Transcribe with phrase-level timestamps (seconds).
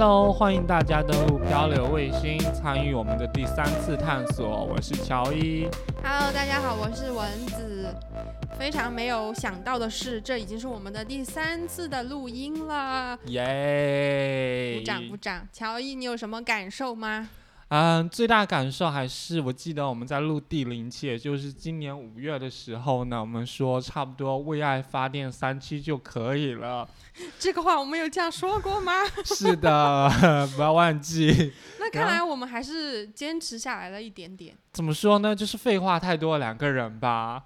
[0.00, 4.64] Hello，欢迎大家登录漂流卫星，参与我们的第三次探索。
[4.64, 5.68] 我是乔伊。
[6.04, 7.92] Hello，大家好，我是蚊子。
[8.56, 13.18] 非常没有想到的是，这已经是我们的第三次的录音了。
[13.24, 14.76] 耶！
[14.78, 15.48] 鼓掌鼓掌！
[15.52, 17.28] 乔伊，你有什么感受吗？
[17.70, 26.88] 嗯，最大感受还是我记得我们在录第零期，也就是今年五月的时候呢，我们说差不多为爱发电三期就可以了。
[27.38, 28.92] 这个话我们有这样说过吗？
[29.22, 30.08] 是的，
[30.56, 31.52] 不要忘记。
[31.78, 34.56] 那看来我们还是坚持下来了一点点。
[34.72, 35.36] 怎么说呢？
[35.36, 37.44] 就是废话太多的两个人吧。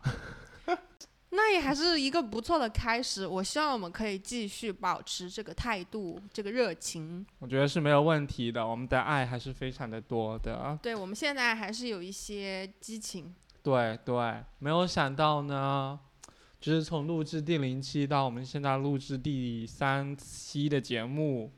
[1.34, 3.26] 那也还是一个不错的开始。
[3.26, 7.24] 我希望我们可以继续保持这个态度，这个热情。
[7.38, 10.78] 我觉得是没有问题的，我们的爱还是非常的多的。
[10.82, 13.34] 对，我们现在还是有一些激情。
[13.62, 15.98] 对对，没有想到呢，
[16.60, 21.50] 就是从录制第零期到我们现在录制第三期的节目，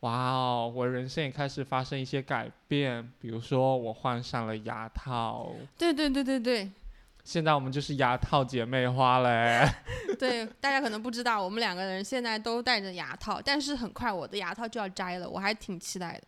[0.00, 6.70] 哇哦，我人生也开始发生一些改变，比如说我换上了牙套，对对对对对
[7.30, 9.64] 现在我们就是牙套姐妹花嘞。
[10.18, 16.22] 对，大家可能不知道，我们两个人现在都戴着牙套，但是很快我的牙套就要摘了，我还挺期待的。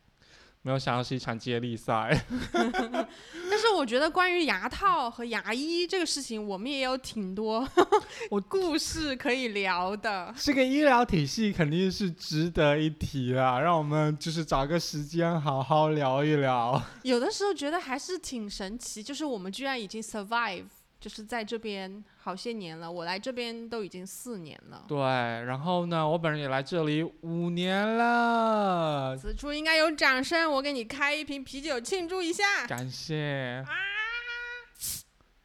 [0.65, 2.17] 没有想到是一场接力赛，
[2.53, 7.69] 但是我觉得关于牙套和牙医这个事情，我们也有挺多
[8.31, 10.33] 我故事可以聊的。
[10.39, 16.81] 这个医疗体系肯定是值得一提啦，让我们就是找个时间好好聊一聊。
[17.03, 20.67] 有的时候觉得还是挺神奇，就是我们居然已经 survive，
[21.03, 22.89] 就是在这边好些年了。
[22.91, 32.65] 我来这边都已经四年了，对，然后呢，我本人也来这里五年了，此处应该有掌声，我给你开一瓶啤酒庆祝一下。
[32.69, 33.65] 感谢。
[33.67, 33.75] 啊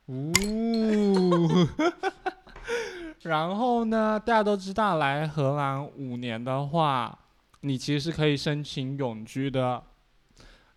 [0.09, 0.31] 呜、
[3.23, 7.17] 然后呢，大家都知道来荷兰五年的话，
[7.61, 9.83] 你其实是可以申请永居的。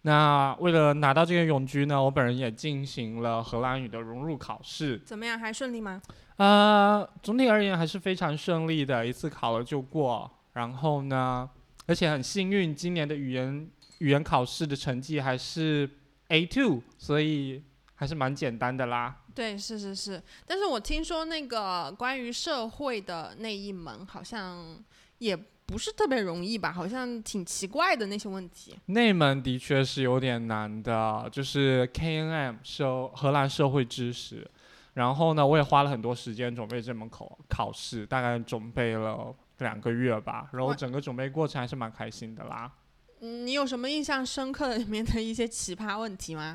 [0.03, 4.99] 那为了拿到这个永居呢，我本人也进行了荷兰语的融入考试。
[5.05, 6.01] 怎么样，还顺利吗？
[6.37, 10.31] 呃，总体而言还是非常顺利的，一次考了就过。
[10.55, 11.49] 然后呢，
[11.87, 13.69] 而且很幸运，今年的语言
[13.99, 15.89] 语言考试的成绩还是
[16.29, 17.63] A two，所以
[17.95, 19.17] 还是蛮简单的啦。
[19.35, 24.83] 对，是是是，但是我听说那个关于社会的那一门好像
[25.19, 25.37] 也
[25.71, 28.77] 不是特别容易吧，好像挺奇怪的那些问题。
[28.87, 34.51] 内门的确是有点难的，就是 KNM 社荷兰社会知识。
[34.95, 40.51] 然后呢，我也花了很多时间准备这门考考试，大概准备了两个月吧。
[40.53, 42.73] 然后整个准备过程还是蛮开心的啦。
[43.21, 46.53] 嗯，你有什么印象深刻的里面的一些奇葩问题吗？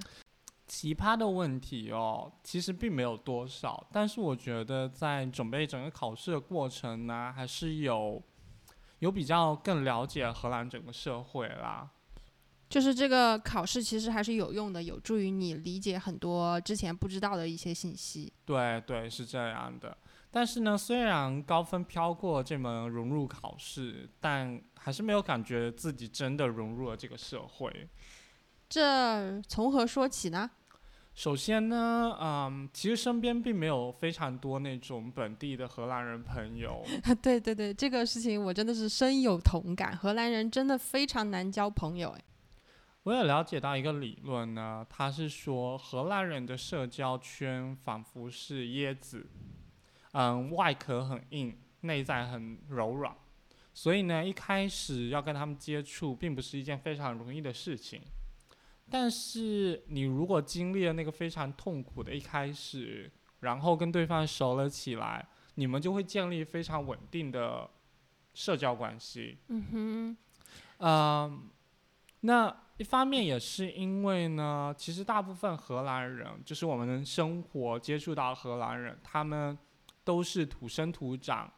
[0.67, 8.21] 奇葩的问题哦，其实并没有多少，但是我觉得在准备整个考试的过程呢，还是有
[8.99, 11.89] 有比较更了解荷兰整个社会啦。
[12.67, 18.33] 就是这个考试其实还是有用的，有助于你理解很多之前不知道的一些信息。
[18.43, 19.95] 对对，是这样的。
[20.31, 27.87] 但是呢，虽然高分飘过这门融入考试，但还是没有感觉自己真的融入了这个社会。
[28.67, 30.49] 这从何说起呢？
[31.15, 36.83] 首先呢，嗯，其实身边并没有非常多那种本地的荷兰人朋友。
[37.23, 39.95] 对对对，这个事情我真的是深有同感。
[39.95, 42.21] 荷兰人真的非常难交朋友，哎，
[43.03, 49.25] 我也了解到一个理论呢，他是说荷兰人的社交圈仿佛是椰子，
[50.11, 53.15] 嗯，外壳很硬，内在很柔软，
[53.73, 58.01] 所以呢，一开始要跟他们接触，并不是一件非常容易的事情。
[58.89, 67.69] 但是你如果经历了那个非常痛苦的一开始，然后跟对方熟了起来，你们就会建立非常稳定的
[68.33, 69.37] 社交关系。
[69.47, 70.17] 嗯哼，
[70.79, 71.49] 嗯，
[72.21, 79.57] 那一方面也是因为呢，其实大部分荷兰人，就是我们生活接触到荷兰人，他们
[80.03, 81.51] 都是土生土长，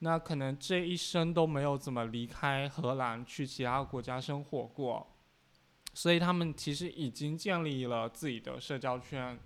[0.00, 5.13] 那可能这一生都没有怎么离开荷兰去其他国家生活过，
[5.94, 9.38] 所以他们其实已经建立了自己的社交圈。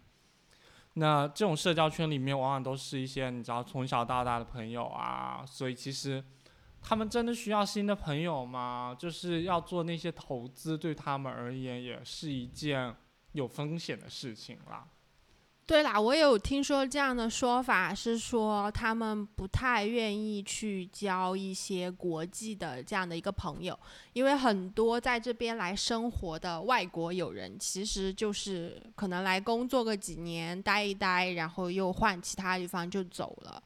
[0.94, 6.24] 那这种社交圈里面，往往都是一些你知道从小到大的朋友啊，所以其实
[6.82, 8.96] 他们真的需要新的朋友吗？
[8.98, 12.96] 就是要做那些投资，对他们而言也是一件
[13.32, 14.88] 有风险的事情啦。
[15.68, 23.78] 对啦，我有听说这样的说法，是说他们不太愿意去交一些国际的这样的一个朋友，
[24.14, 33.62] 因为很多在这边来生活的外国友人，其实就是可能来工作个几年，待一待，然后又换其他地方就走了。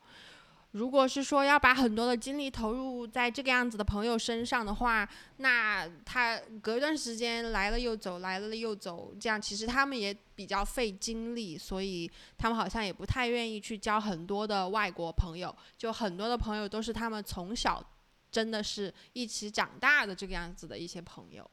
[0.73, 15.55] 如果是说要把很多的精力投入在这个样子的朋友身上的话，那他隔一段时间来了又走，来了又走，这样其实他们也比较费精力，所以他们好像也不太愿意去交很多的外国朋友。
[15.77, 17.85] 就很多的朋友都是他们从小
[18.31, 21.49] 真的是一起长大的这个样子的一些朋友。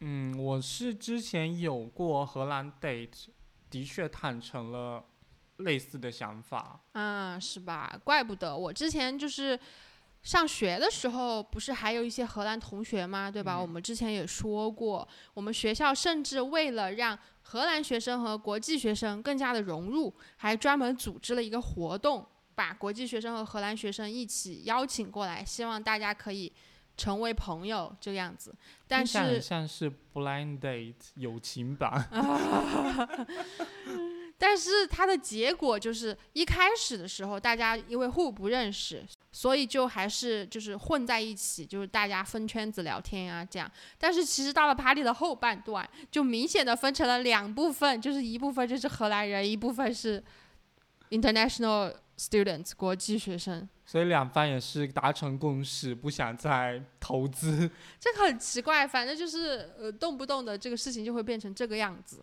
[0.00, 3.28] 嗯，我是之前有过荷兰 date，
[3.70, 5.04] 的确坦诚了。
[5.58, 7.98] 类似的想法，嗯，是吧？
[8.02, 9.58] 怪不得我之前就是
[10.22, 13.30] 上学的时候，不是还有一些荷兰同学吗？
[13.30, 13.60] 对吧？
[13.60, 26.50] 我们之前也说过，我们学校甚至为了让荷兰学生和国际学生更加的融入，还专门组织了一个活动，把国际学生和荷兰学生一起邀请过来，希望大家可以
[26.96, 28.54] 成为朋友这个样子。
[28.88, 32.08] 但是像是 blind date 友情版。
[34.46, 39.02] 但是它的结果就是一开始的时候，大家因为互不认识，
[39.32, 43.70] 所以就还是就是混在一起，就是大家分圈子聊天啊这样。
[43.96, 50.22] 但是其实到了 party 的后半段，就明显的分成了两部分，就是一部分就是荷兰人，一部分是
[51.08, 53.66] international students 国际学生。
[53.86, 57.70] 所以两方也是达成共识，不想再投资。
[57.98, 62.22] 这个很奇怪，反正就是呃动不动的这个事情就会变成这个样子。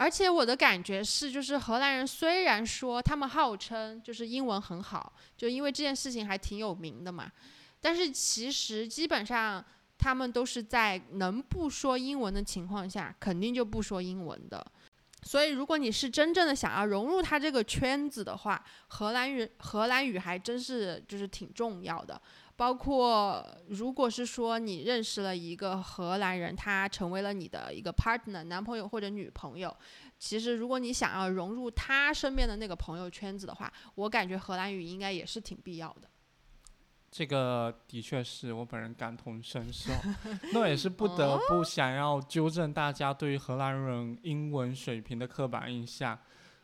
[0.00, 7.30] 而且我的感觉是，就是荷兰人虽然说他们号称就是英文很好，就因为这件事情还挺有名的嘛，
[7.82, 9.62] 但是其实基本上
[9.98, 14.66] 他们都是在能不说英文的情况下，肯定就不说英文的。
[15.22, 22.20] 所以如果你是真正的想要融入他这个圈子的话，荷兰语荷兰语还真是就是挺重要的。
[22.56, 29.74] 包括，如果是说你认识了一个荷兰人，他成为了你的一个 partner 男朋友或者女朋友，
[30.18, 36.08] 其实如果你想要融入他身边的那个朋友圈子的话，我感觉荷兰语应该也是挺必要的。
[37.10, 39.92] 这个的确是我本人感同身受，
[40.52, 46.18] 那也是不得不想要纠正大家对于荷兰人英文水平的刻板印象。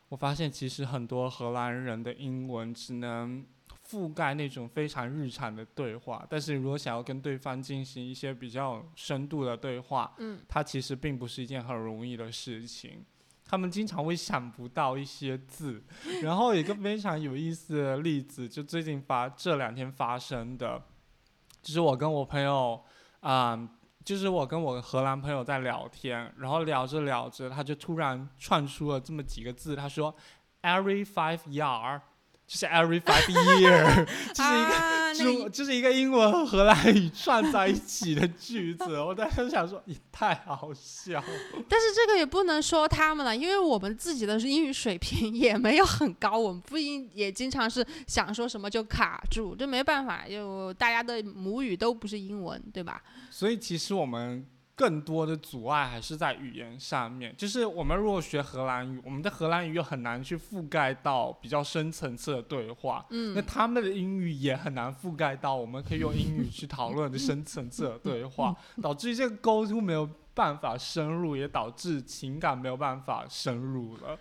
[0.09, 3.45] 我发现其实很多荷兰人的英文只能。
[3.89, 13.05] 覆盖那种非常日常的对话，但是如果想要跟对方进行一些比较深度的对话，嗯，它其实并不是一件很容易的事情。
[13.47, 15.83] 他们经常会想不到一些字。
[16.21, 20.81] 然后一个非常有意思的例子，就最近发这两天发生的，
[21.61, 22.83] 就是我跟我朋友，
[23.21, 23.69] 啊，
[24.03, 30.15] 就是我跟我荷兰朋友在聊天，然后聊着聊着，他就突然窜出了这么几个字，他说
[30.61, 32.01] ，every five yard。
[32.47, 39.01] 就是 every five year， 就是一个中，就是一个英文和荷兰语串在一起的句子。
[39.01, 41.21] 我当时想说，你太好笑。
[41.67, 53.03] 但是这个也不能说他们了，因为我们自己的英语水平 也没有很高，我们不应也经常是想说什么就卡住，这没办法，就大家的母语都不是英文，对吧？
[53.29, 54.45] 所以其实我们。
[54.77, 74.19] 更多的阻碍还是在语言上面，就是我们如果学荷兰语，我们的荷兰语又很难去覆盖到比较深层次的对话，嗯，那他们的英语也很难覆盖到我们可以用英语去讨论的深层次的对话， 导致这个沟通没有办法深入，也导致情感没有办法深入了。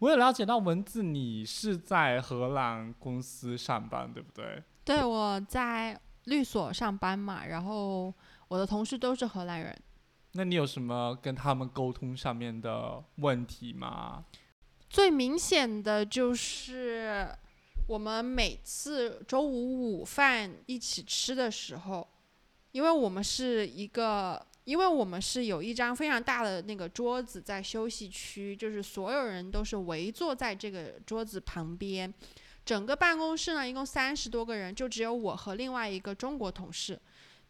[0.00, 4.62] 我有了解到文字，你是在荷兰公司上班，对不对？
[4.84, 5.98] 对，我在。
[6.24, 8.12] 律所上班嘛，然后
[8.48, 9.76] 我的同事都是荷兰人。
[10.32, 14.24] 那你有什么跟他们沟通上面的问题吗？
[14.90, 17.28] 最明显的就是
[17.86, 22.08] 我们每次周五午饭一起吃的时候，
[22.72, 32.12] 因为我们是一个，因为我们是有一张非常大的那个桌子在休息区，就是所有人都是围坐在这个桌子旁边。
[32.64, 36.98] 整个办公室呢，一共三十多个人，就只有我和另外一个中国同事，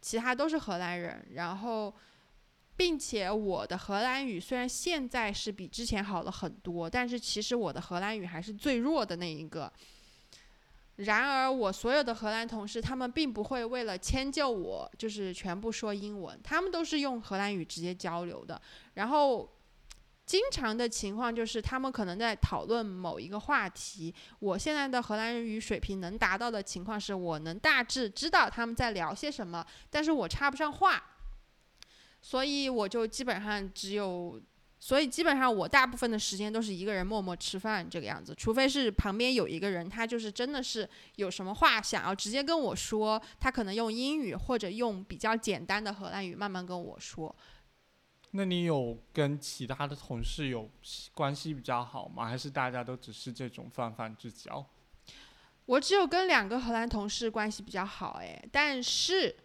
[0.01, 1.25] 其他都是荷兰人。
[1.35, 1.95] 然后，
[2.77, 9.73] 并且我的荷兰语虽然现在是比之前好了很多，但是其实我的荷兰语还是最弱的那一个。
[10.97, 18.61] 然而，我所有的荷兰同事，他们并不会为了迁就我，就是全部说英文，他们都是用荷兰语直接交流的。
[18.95, 19.49] 然后。
[20.27, 24.15] 经常的情况就是，他们可能在讨论某一个话题。
[24.39, 31.03] 我现在的荷兰语水平能达到的情况是，我能大致知道他们在聊些什么，但是我插不上话，
[32.23, 34.41] 所以我就基本上只有，
[34.81, 38.35] 所以基本上我大部分的时间都是一个人默默吃饭这个样子。
[38.35, 47.37] 除非是旁边有一个人，他就是真的是有什么话想要直接跟我说，他可能用英语或者用比较简单的荷兰语慢慢跟我说。
[48.37, 50.69] 那你有跟其他的同事有
[51.15, 52.27] 关系比较好吗？
[52.27, 54.67] 还是大家都只是这种泛泛之交？
[55.67, 59.37] 我只有跟两个荷兰同事关系比较好，哎，但是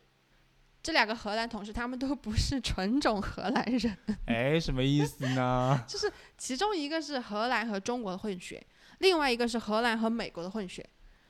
[0.81, 5.81] 这两个荷兰同事他们都不是纯种荷兰人，哎，什么意思呢？
[5.88, 8.65] 就是其中一个是荷兰和中国的混血，
[8.98, 10.84] 另外一个是荷兰和美国的混血。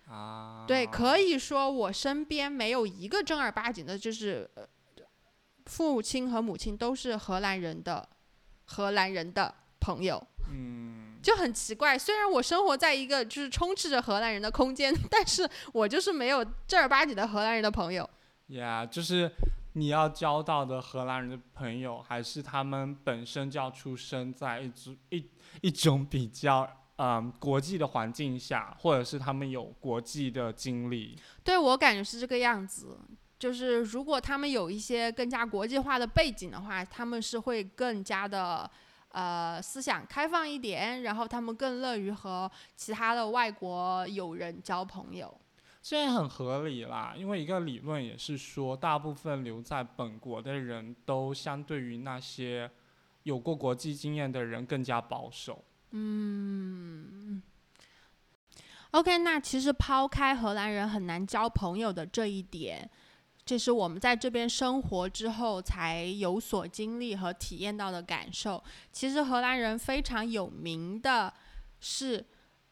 [0.07, 4.65] 啊，对，可以说我身边没有一个正儿八经的，就是呃
[5.69, 8.09] 父亲和母亲都是荷兰人的
[8.65, 10.21] 荷兰人的朋友。
[10.51, 18.09] 嗯，就很奇怪，虽然我生活在一个就是充斥着荷兰人的空间， 但是我就是没有正儿八经的荷兰人的朋友。
[18.47, 19.31] 呀，就是
[19.73, 25.29] 你要交到的荷兰人的朋友，还是他们本身就要出生在一种一
[25.61, 31.15] 一种比较嗯国际的环境下，或者是他们有国际的经历。
[31.43, 32.97] 对我感觉是这个样子，
[33.39, 38.69] 就是如果他们有一些更加国际化的背景的话，他们是会更加的
[39.11, 45.33] 呃思想开放一点，然后他们更乐于和其他的外国友人交朋友。
[45.81, 52.69] 这也很合理啦，因为一个理论也是说，大部分留在本国的人都相对于那些
[53.23, 55.63] 有过国际经验的人更加保守。
[55.91, 57.41] 嗯
[58.91, 62.87] ，OK，那其实抛开荷兰人很难交朋友的这一点，
[63.49, 68.63] 这是我们在这边生活之后才有所经历和体验到的感受。
[68.91, 71.33] 其实荷兰人非常有名的
[71.79, 72.23] 是，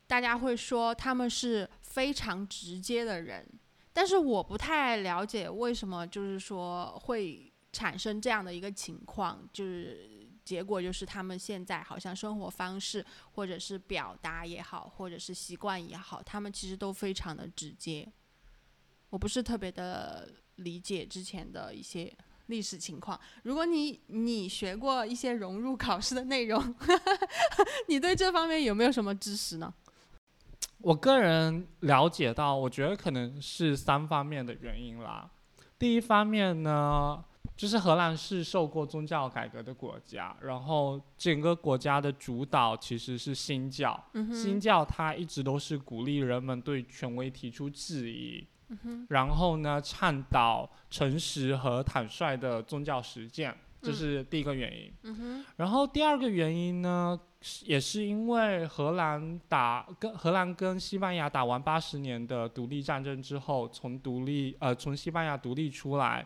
[0.05, 3.43] 大家会说他们是非常直接的人，
[3.91, 10.27] 但是我不太了解为什么，就是说会产生这样的一个情况，就是。
[10.48, 18.10] 结果就是他们现在好像生活方式，或者是表达也好，或者是习惯也好，他们其实都非常的直接。
[19.10, 22.13] 我不是特别的理解之前的一些
[22.45, 23.19] 历史情况。
[23.41, 26.75] 如果你你学过一些融入考试的内容，
[27.89, 29.73] 你对这方面有没有什么知识呢？
[30.79, 35.31] 我个人了解到，我觉得可能是三方面的原因啦。
[35.79, 37.23] 第一方面呢。
[37.55, 43.99] 就是荷兰是受过宗教改革的国家，然后整个国家的主导其实是新教。
[44.31, 48.45] 新教它一直都是鼓励人们对权威提出质疑，
[49.09, 55.45] 然后呢倡导诚实和坦率的宗教实践，这是第一个原因。
[55.55, 57.19] 然后第二个原因呢，
[57.65, 66.25] 也是因为荷兰打跟荷兰跟西班牙打完八十年的独立战争之后，从独立呃从西班牙独立出来。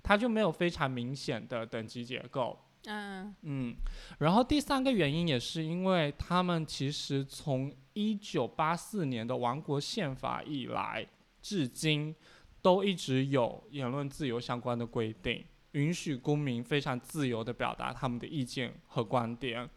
[0.00, 2.58] 它就没有非常明显的等级结构。
[2.86, 3.74] 嗯嗯，
[4.20, 11.06] 然后第三个原因也是因为他们其实从一九八四年的王国宪法以来，
[11.48, 12.14] 至今
[12.60, 19.68] 都一直有言论自由相关的规定，允许公民非常自由的表达他们的意见和观点。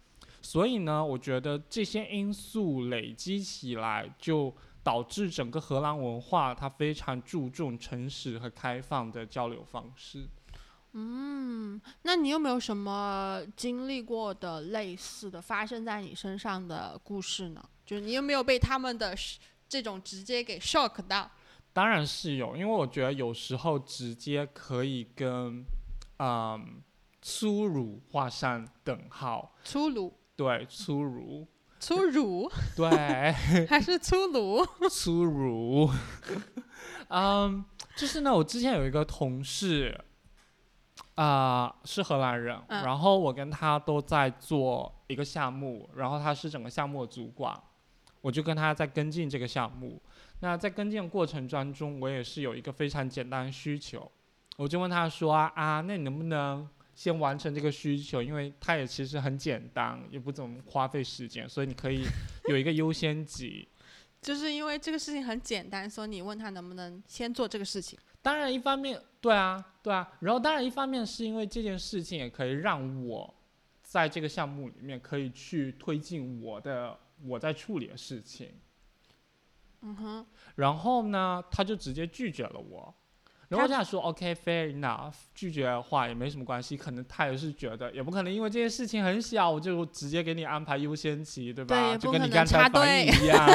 [0.42, 4.54] 所以呢，我觉得这些因素累积起来就。
[4.84, 10.28] 导致整个荷兰文化，它非常注重诚实和开放的交流方式。
[10.94, 17.63] 嗯，那你有没有什么经历过的类似的发生在你身上的故事呢？
[17.86, 19.16] 就是你有没有被他们的
[19.70, 21.30] 这种直接给 shock 到？
[21.74, 25.66] 当然是有，因为我觉得有时候直接可以跟
[26.20, 26.82] 嗯
[27.22, 29.56] 粗鲁画上等号。
[29.63, 30.13] 粗鲁？
[30.36, 31.48] 对，粗鲁。
[31.80, 33.32] 粗鲁，对，
[33.68, 34.63] 还是粗鲁？
[34.88, 35.90] 粗鲁，
[37.08, 40.00] 嗯，就是呢，我之前有一个同事，
[41.16, 47.60] 啊，是荷兰人，然后我跟他都在做一个项目，然后他是整个项目的主管，
[48.22, 50.01] 我就跟他在跟进这个项目。
[50.40, 54.10] 那在跟进的过程当中，我也是有一个非常简单的需求，
[54.58, 56.68] 我就问他说啊，那你能不能？
[56.94, 62.04] 先完成这个需求，因为它也其实很简单，也不怎么花费时间，所以你可以
[62.50, 63.68] 有一个优先级。
[64.22, 67.98] 就是因为这个事情很简单，所以你问他能不能先做这个事情。
[68.22, 73.34] 当然，一方面对啊，对啊，然后当然一方面是因为这件事情也可以让我
[73.82, 78.51] 在这个项目里面可以去推进我的我在处理的事情。
[79.82, 80.25] 嗯哼。
[80.56, 82.94] 然后呢，他就直接拒绝了我。
[83.50, 91.98] 然后这样说，OK，fair enough，拒绝的话也没什么关系，可能他也是觉得，也不可能因为这件事情很小，我就直接给你安排优先级，对吧？
[91.98, 93.46] 就跟你刚才反应一样。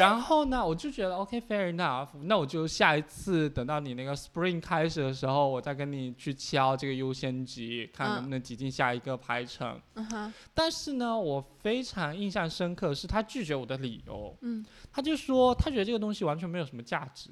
[0.00, 9.80] 然后呢，我就觉得 OK，fair enough，那我就下一次等到你那个 spring 开始的时候，我再跟你去敲这个优先级，看能不能挤进下一个排程。
[9.94, 10.32] 嗯哼。
[10.54, 14.36] 但是呢，我非常印象深刻是他拒绝我的理由。
[14.40, 14.64] 嗯。
[14.92, 17.30] 他就说他觉得这个东西完全没有什么价值。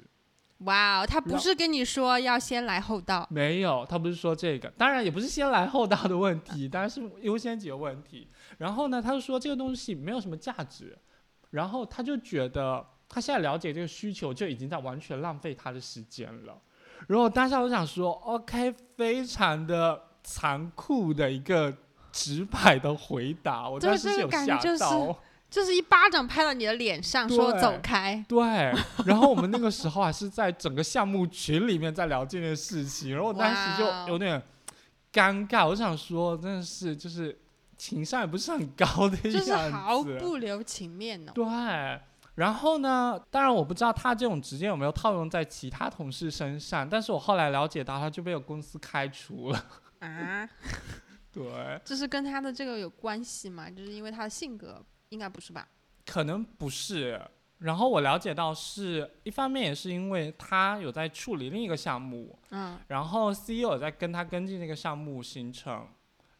[0.59, 3.25] 哇哦，他不是跟你说要先来后到？
[3.31, 8.27] 没有，他不是说这个，当然也不是先来后到的问题，当然是优先级的问题。
[8.57, 10.97] 然后呢，他就说这个东西没有什么价值，
[11.51, 16.57] 然后他就觉得他现在了解这个需求就已经在完全浪费他的时间了。
[17.07, 21.75] 然后当下我想说，OK，非常的残酷的一个
[22.11, 25.17] 直白的回答，我当时有吓到。
[25.49, 28.23] 就是一巴掌拍到你的脸上，说走开。
[28.27, 28.39] 对，
[29.03, 34.39] 然后我们那个时候还是在整个项目群里面在聊这件事情，然后我当时就有点
[35.11, 35.67] 尴尬。
[35.67, 37.35] 我想说，真的是就是
[37.79, 41.31] 情商也不是很高的样子，就是毫不留情面呢。
[41.33, 41.45] 对，
[42.35, 49.65] 然后呢，当然我不知道他这种直接有没有套用在其他同事身上，但是我后来了解到，他就被公司开除了。
[49.99, 50.47] 啊？
[51.33, 51.81] 对。
[51.83, 53.69] 这是跟他的这个有关系吗？
[53.69, 54.85] 就是因为他的性格。
[55.09, 55.67] 应该不是吧？
[56.05, 57.19] 可能不是。
[57.57, 65.87] 然后我了解到，是一方面也是因为他有在处理另一个项目，嗯，然后 CEO 在跟他跟进那个项目行程，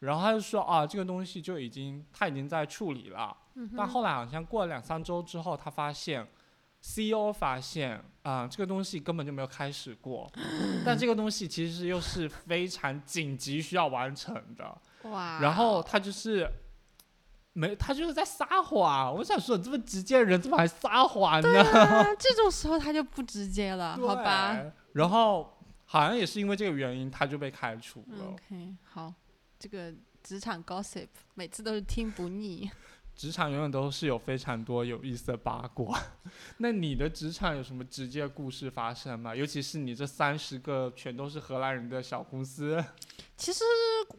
[0.00, 3.34] 然后他就说啊，这个东西就已经他已经在处理了。
[3.76, 6.26] 但后来好像过了两三周之后，他发现
[6.80, 10.30] CEO 发现啊，这个东西根本就没有开始过，
[10.84, 14.76] 但这个东西其实又是非常紧急需要完成的。
[15.04, 15.38] 哇！
[15.40, 16.50] 然后他就是。
[17.52, 19.12] 没，他就是在撒谎。
[19.12, 21.50] 我想说，这么直接的人，怎么还撒谎呢？
[22.16, 24.56] 这种时候他就不直接了， 好吧？
[24.92, 28.26] 然后好像也是因为这个原因，他就被开除了。
[28.26, 29.12] OK，好，
[29.60, 32.68] 这个职场 gossip 每次都是听不腻。
[33.14, 36.02] 职场永远都是有非常多有意思的八卦。
[36.56, 39.36] 那你的职场有什么直接故事发生吗？
[39.36, 42.82] 尤其是你这三十个全都是荷兰人的小公司。
[43.36, 43.62] 其实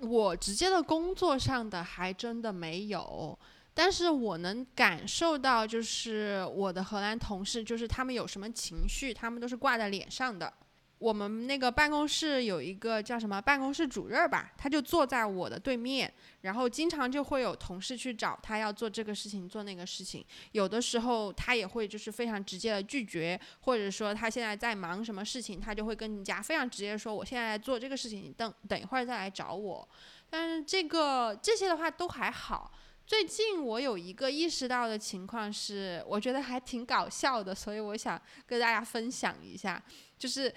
[0.01, 3.39] 我直接的工作上的还真的没有，
[3.73, 10.53] 但是我能感受到，就是我的荷兰同事，就是他们有什么情绪，他们都是挂在脸上的。
[11.01, 29.89] 我们那个办公室有一个叫什么办公室主任吧，他就坐在我的对面，然后经常就会有同事去找他要做这个事情做那个事情，有的时候他也会就是非常直接的拒绝，或者说他现在在忙什么事情，他就会跟你讲非常直接说我现在做这个事情，你等等一会儿再来找我。
[30.29, 32.71] 但是这个这些的话都还好。
[33.07, 39.81] 最近我有一个意识到的情况是，我觉得还挺搞笑的，所以我想跟大家分享一下，
[40.19, 40.53] 就是。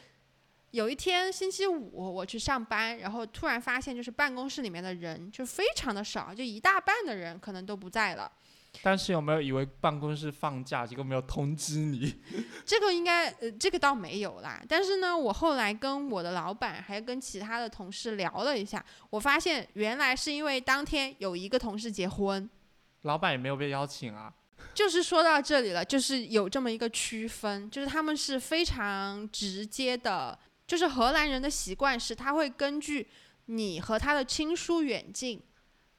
[0.74, 8.28] 有一天星期五，我去上班，然后突然发现，就是办公室里面的人就非常的少，就一大半的人可能都不在了。
[8.82, 12.20] 但是有没有以为办公室放假，结果没有通知你？
[12.66, 14.60] 这个应该呃，这个倒没有啦。
[14.68, 22.50] 但是呢，我后来跟我的老板还跟其他的同事聊了一下，我发现原来是因为当天有一个同事结婚，
[23.02, 24.34] 老板也没有被邀请啊。
[24.74, 30.36] 就是说到这里了，就是有这么一个区分，就是他们是非常直接的。
[30.74, 33.06] 就是荷兰人的习惯是，他会根据
[33.46, 35.40] 你和他的亲疏远近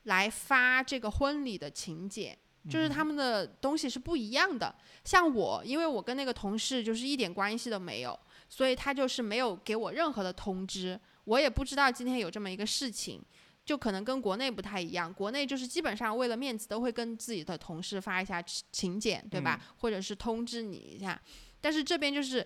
[0.03, 2.37] 来发这个婚礼的请柬，
[2.69, 4.75] 就是他们的东西是不一样的。
[5.05, 13.23] 像我，因为我跟那个同事就是一点关系都没有，所以他就是没有给我任何的通知，我也不知道今天有这么一个事情，
[13.63, 15.13] 就可能跟国内不太一样。
[15.13, 19.57] 国内就是基本上为了面子都会跟自己的同事发一下请柬，对吧？
[19.77, 21.17] 或者是通知你一下，
[21.61, 22.45] 但是这边就是。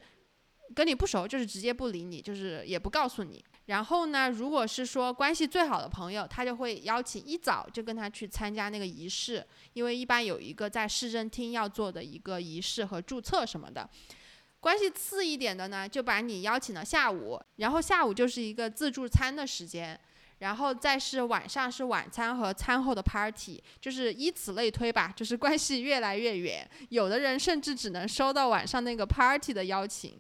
[0.75, 3.43] 跟你不熟，就是直接不理你，就是也不告诉你。
[3.65, 13.88] 然后呢，如果是说关系最好的朋友，他就会邀请一早就跟他去参加那个仪式，因为一般有一个在市政厅要做的一个仪式和注册什么的。
[14.60, 19.97] 关系次一点的呢，就把你邀请到下午，然后下午就是一个自助餐的时间，
[20.39, 30.19] 然后再是晚上是晚餐和餐后的 party，就是以此类推吧，就是关系越来越远，有的人甚至只能收到晚上那个 party 的邀请。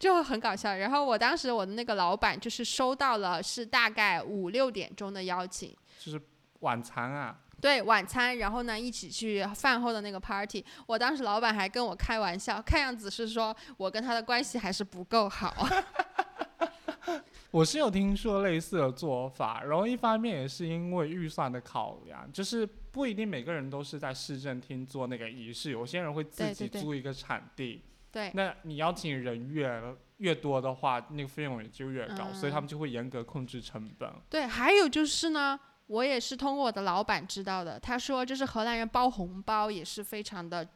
[0.00, 6.18] 就很搞笑，然后我当时我的那个老板就是收到了是大概五六点钟的邀请，就是
[6.60, 15.54] 晚餐啊，对晚餐，然后呢一起去饭后的那个 party，我当时老板还跟我开玩笑，看样子是说我跟他的关系还是不够好。
[17.50, 27.72] 我是有听说类似的做法，然后一方面也是因为预算的考量，就是不一定每个人都是在市政厅做那个仪式，有些人会自己租一个场地。
[27.72, 27.89] 对，
[28.34, 29.82] 那你邀请人越
[30.18, 34.12] 越多的话，那个费用也就越高，所以他们就会严格控制成本。
[34.28, 40.68] 对，还有就是呢，我也是通过我的老板知道的，他说就是荷兰人包红包也是非常的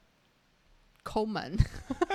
[1.02, 1.54] 抠门。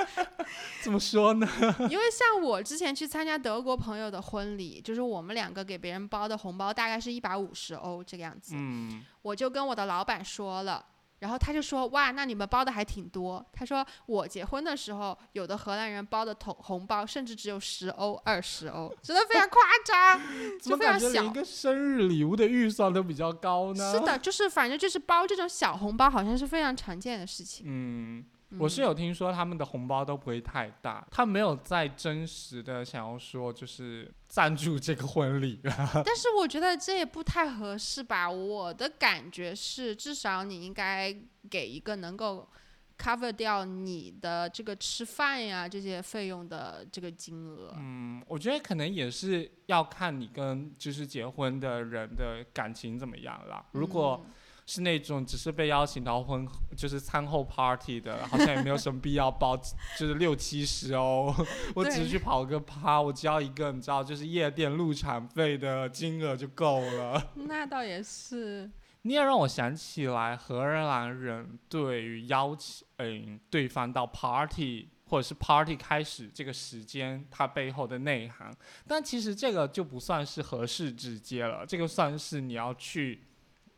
[0.82, 1.48] 怎么说呢？
[1.90, 8.56] 因为像我之前去参加德国朋友的婚礼，就是我们两个给别人包的红包大概是一百五十欧这个样子。
[8.56, 10.84] 嗯，我就跟我的老板说了。
[11.20, 20.22] 然后他就说：“哇，那你们包的还挺多。”他说：“我结婚的时候，有的荷兰人包的红红包甚至只有十欧、二十欧，真的非常夸张，
[20.60, 21.24] 就非常小。
[21.24, 23.92] 一个生日礼物的预算都比较高呢？
[23.92, 27.66] 是的，就是反正就是包这种小红包，好像是非常常见的事情。
[27.68, 28.26] 嗯，
[28.58, 35.60] 我是有听说他们的红包都不会太大，他没有在真实的想要说就是赞助这个婚礼。
[36.04, 38.30] 但是我觉得这也不太合适吧。
[38.30, 41.16] 我的感觉是，至少你应该
[41.50, 42.50] 给一个能够
[42.98, 47.74] cover 掉你的这个吃饭呀这些费用的这个金额。
[47.78, 53.64] 嗯，我觉得可能也是要看你跟就是结婚的人的感情怎么样啦。
[53.74, 54.26] 如果
[54.70, 59.58] 是那种只是被邀请到婚，就是餐后 party 的，好像也没有什么必要包，
[59.98, 61.34] 就是六七十哦。
[61.74, 67.32] 我只是去跑个趴，我只要一个，你知道，就是夜店入场费的金额就够了。
[67.48, 68.70] 那倒也是。
[69.02, 78.56] 你也让我想起来荷兰人对于邀请嗯对方到 party 或者是 party 开始这个时间，它背后的内涵。
[78.86, 83.24] 但其实这个就不算是合适直接了，这个算是你要去。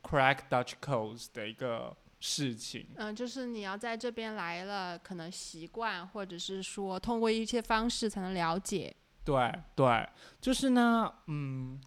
[0.01, 8.95] Crack Dutch codes 的一个事情，嗯，就是你要在这边来了，可能习惯，或者是说通过一些方式才能了解。
[9.23, 10.07] 对对，
[10.39, 11.79] 就是呢，嗯，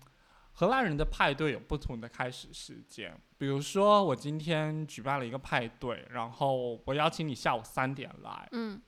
[0.53, 8.81] 荷兰人的派对有不同的开始时间，比如说我今天举办了一个派对，然后我邀请你下午三点来，嗯，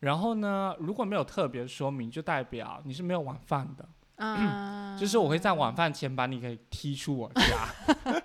[0.00, 3.88] 然后呢，如果没有特别说明，就代表你是没有晚饭的。
[4.16, 7.68] 啊， 就是我会在晚饭前把你给踢出我家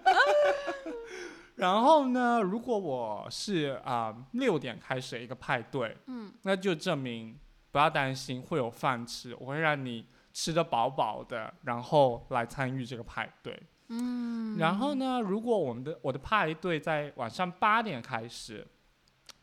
[1.56, 7.38] 然后呢，如果我是啊六点开始一个派对，嗯，那就证明
[7.72, 18.68] 不要担心会有饭吃，我会让你吃得饱饱的，然后来参与这个派对，嗯，然后呢，如果我们的我的派对在晚上八点开始，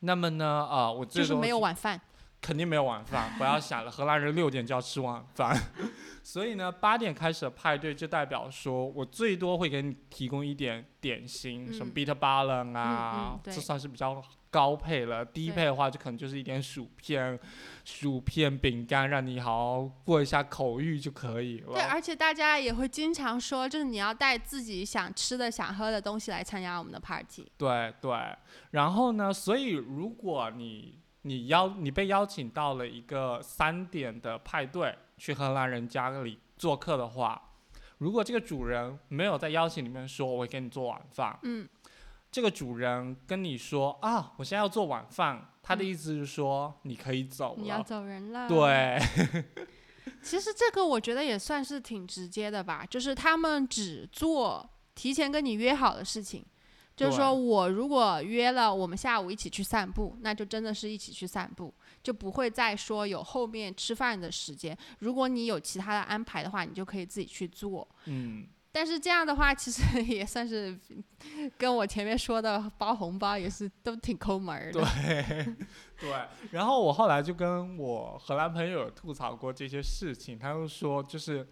[0.01, 2.01] 那么呢，啊，我就是没有晚饭。
[2.45, 3.91] 肯定没有晚饭，不要想了。
[3.91, 5.59] 荷兰人六点就要吃晚饭，
[6.23, 15.25] 所以呢，八点开始的派对就代表说我最多会给你提供一点点心，什么 bitter ballen 啊，这算是比较高配了。
[15.25, 17.39] 低配的话就可能就是一点薯片、
[17.83, 21.73] 薯片饼干，让你好好过一下口欲就可以了。
[21.73, 27.51] 对，而且大家也会经常说，就是你要带自己想吃的、想喝的东西来参加我们的 party。
[27.57, 28.13] 对对，
[28.73, 37.51] 然后呢，所以如果你你邀你被邀请到了一个三点的派对，去荷兰人家里做客的话，
[37.99, 41.69] 如果这个主人没有在邀请里面说我会给你做晚饭，嗯，
[42.31, 48.99] 这个主人跟你说啊，我现在要做晚饭，他的意思是说你可以走了，你要走人了，对。
[50.23, 56.45] 其实这个我觉得也算是挺直接的吧，就是他们只做提前跟你约好的事情。
[56.97, 64.77] 就是说，我如果约了我们下午一起去散步，那就真的是一起去散步，就不会再说有后面吃饭的时间。
[65.01, 67.87] 如果你有其他的安排的话，你就可以自己去做。
[68.05, 68.47] 嗯。
[68.71, 70.79] 但是这样的话，其实 也算是
[71.57, 74.81] 跟我前面说的包红包也是都挺抠门儿的。
[75.03, 75.55] 对，
[76.01, 76.11] 对。
[76.51, 81.49] 然后我后来就跟我荷兰朋友吐槽过这些事情，他就说就是。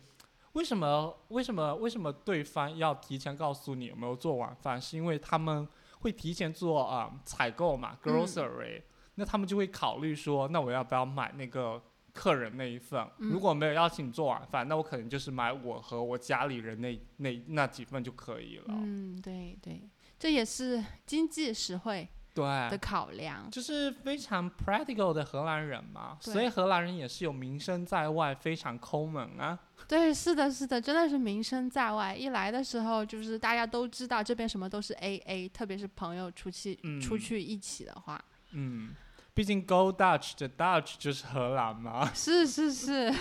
[0.53, 1.15] 为什么？
[1.29, 1.75] 为什么？
[1.77, 4.81] 为什么对方要提前告诉你有没有做晚饭？
[4.81, 5.67] 是因为他们
[6.01, 8.83] 会提前做啊采购嘛，grocery。
[9.15, 13.07] 那他们就会考虑说，那我要不要买那个客人那一份？
[13.19, 18.65] 如果没有邀请你做晚饭，那我可能就是买我和我家里人那那那几份就可以了。
[18.69, 19.89] 嗯，对对，
[20.19, 22.09] 这也是经济实惠。
[22.35, 29.59] 对的考量，就是非常 practical 的荷兰人嘛，所以荷兰人也是有名声在外，非常抠门啊。
[29.87, 32.15] 对，是的，是的，真的是名声在外。
[32.15, 38.19] 一来的时候，就是大家都知道这边什么都是 A A，特别是朋友出去出去一起的话。
[38.53, 38.95] 嗯，
[39.35, 42.11] 毕竟 Go Dutch 的 Dutch 就是荷兰嘛。
[42.15, 43.13] 是是是，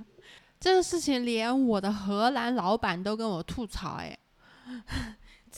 [0.60, 4.18] 这个事情连我的荷兰老板都跟我吐槽哎。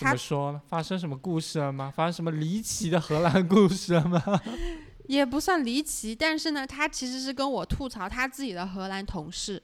[0.00, 0.60] 怎么说？
[0.68, 1.92] 发生什么故事了吗？
[1.94, 4.22] 发生什么离奇的荷兰故事了吗？
[5.06, 9.62] 也不算离奇，但是呢，他其实是跟我吐槽他自己的荷兰同事。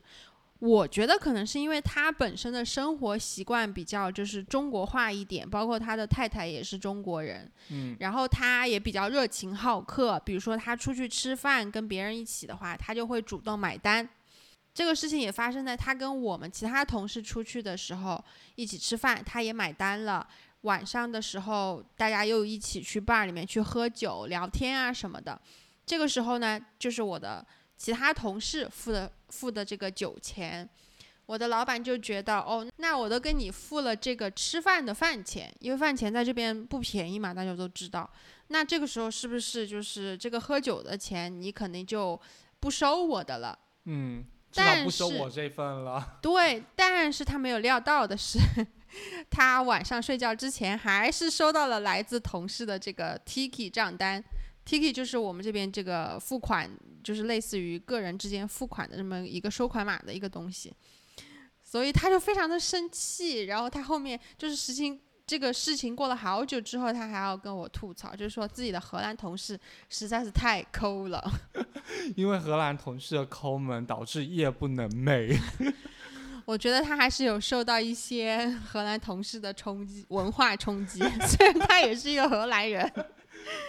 [0.59, 7.51] 我觉得可能是因为他本身的生活习惯比较就是中国化一点，包括他的太太也是中国人。
[7.68, 14.09] 嗯，然后他也比较热情好客，比如说他出去吃饭跟别人一起的话，他就会主动买单。
[14.76, 18.22] 这个事情也发生在他跟我们其他同事出去的时候，
[18.56, 20.28] 一起吃饭，他也买单了。
[20.62, 25.40] 晚上的时候，大家又一起去 bar 里面去喝酒、聊天啊什么的。
[25.86, 27.42] 这个时候呢，就是我的
[27.78, 30.68] 其他同事付的付的这个酒钱。
[31.24, 38.08] 我的老板就觉得，哦，那我都跟你付了这个吃饭的饭钱，因为饭钱在这边不便宜嘛，大家都知道。
[38.48, 42.20] 那这个时候是不是就是这个喝酒的钱，你肯定就
[42.60, 43.58] 不收我的了？
[43.86, 44.22] 嗯。
[44.56, 46.16] 但不收我这份了。
[46.22, 48.38] 对，但是他没有料到的是，
[49.30, 54.22] 他晚上睡觉之前还是收到了来自同事的这个 Tiki 账单
[54.66, 56.70] ，Tiki 就是我们这边这个付款，
[57.04, 60.74] 就是类似于个人之间付款的这么一个收款码的一个东西，
[61.62, 69.58] 所以他就非常的生气，然后他后面就是实情这个事情过了好久之后，他还要跟我吐槽，就是说自己的荷兰同事
[69.88, 71.32] 实在是太抠了。
[72.14, 75.36] 因为荷兰同事的抠门导致夜不能寐。
[76.46, 81.00] 我觉得他还是有受到一些荷兰同事的冲击，文化冲击。
[81.26, 82.88] 虽然他也是一个荷兰人。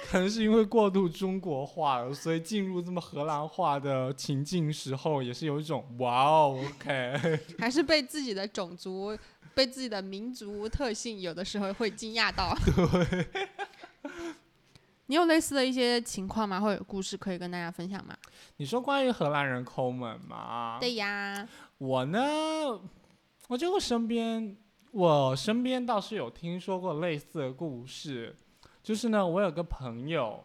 [0.10, 9.18] 可能是因为过度中国化了，所以进入这么荷兰化的情境时候，也是有一种哇哦，OK， 还是被自己的种族、
[9.54, 12.56] 被自己的民族特性，有的时候会惊讶到。
[12.76, 13.28] 对。
[15.10, 16.60] 你有类似的一些情况吗？
[16.60, 18.14] 或者故事可以跟大家分享吗？
[18.58, 20.78] 你说关于荷兰人抠门吗？
[20.82, 21.48] 对呀。
[21.78, 22.20] 我呢，
[23.48, 24.58] 我觉得我身边，
[24.92, 28.36] 我身边倒是有听说过类似的故事。
[28.88, 30.42] 就是呢，我有个朋友，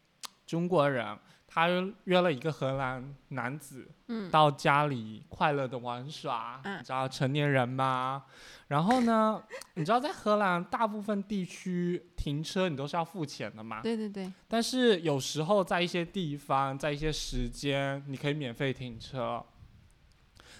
[0.46, 1.14] 中国人，
[1.46, 1.68] 他
[2.04, 8.24] 约了一个荷兰男子，嗯，到家里快乐的玩耍，嗯，你知道成年人嘛。
[8.68, 9.42] 然后呢，
[9.76, 13.82] 你知道在荷兰大部分地区停车你都是要付钱的嘛？
[13.82, 14.32] 对对对。
[14.48, 19.44] 但是有时候在一些地方，在一些时间，你可以免费停车。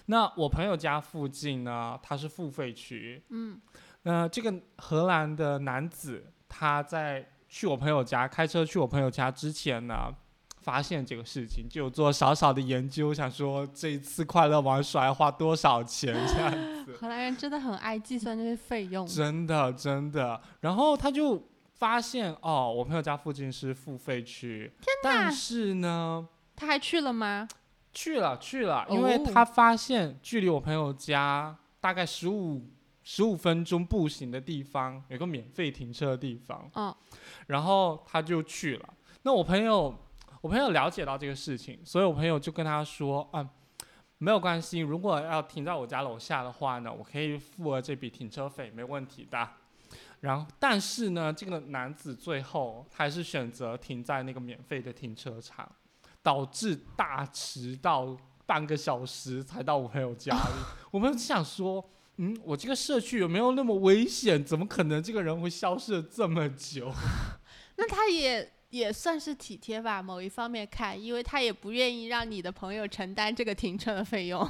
[0.05, 3.59] 那我朋友家附近呢，它是付费区，嗯，
[4.03, 6.29] 那这个荷兰的男子。
[6.55, 10.13] 他在去我朋友家开车去我朋友家之前呢，
[10.61, 16.51] 发现这个事情，就做少少的研究，想说这一次快乐玩耍要花多少钱这样
[16.85, 16.95] 子。
[17.01, 20.39] 荷兰人真的很爱计算这些费用，真的真的。
[20.59, 24.71] 然后他就发现哦，我朋友家附近是付费区，
[25.03, 27.47] 但是呢，他还去了吗？
[27.91, 32.69] 去了去了，因为他发现距离我朋友家大概十五。
[33.03, 36.95] 十五分钟步行的地方有个免费停车的地方，嗯，
[37.47, 38.93] 然后他就去了。
[39.23, 39.93] 那我朋友，
[40.39, 43.47] 我朋友了解到这个事情，所以我朋友就跟他说，嗯，
[44.19, 49.49] 没有关系，如果要停在我家楼下的话呢，我可以付了这笔停车费，没问题的。
[50.21, 55.69] 然后，但是呢，这个男子最后还是选择停在那个免费的停车场，
[56.21, 60.53] 导致大迟到半个小时才到我朋友家里。
[60.89, 61.85] 我们想说。
[62.17, 64.43] 嗯，我这个社区有没有那么危险？
[64.43, 66.93] 怎么可能这个人会消失了这么久？
[67.77, 74.47] 那他也也算是体贴吧，某一方面看，因为他也不愿意让你的朋友承担这个停车的费用。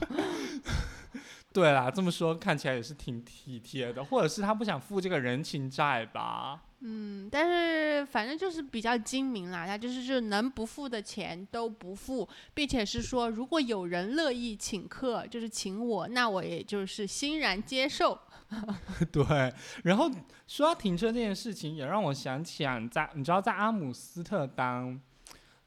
[1.53, 6.59] 对啦，这么说看起来也是挺体贴的，或者是他不想付这个人情债吧。
[6.79, 18.19] 嗯，但是反正就是比较精明啦，他就是就能不付的钱都不付，并且是说如果有人乐意请客，就是请我，那我也就是欣然接受。
[19.11, 20.11] 对，然后
[20.47, 24.99] 说到停车这件事情，也让我想起啊，在你知道在阿姆斯特丹，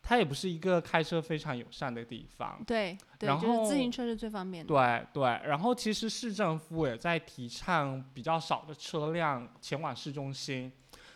[0.08, 2.62] 它也不是一个开车非常友善的地方。
[2.64, 4.68] 对，然后自行车是最方便的。
[4.68, 10.70] 对对，然后其实市政府也在提倡比较少的车辆前往市中心。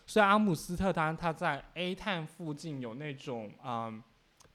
[0.06, 4.02] 所以阿姆斯特丹，它在 A 碳附近有那种嗯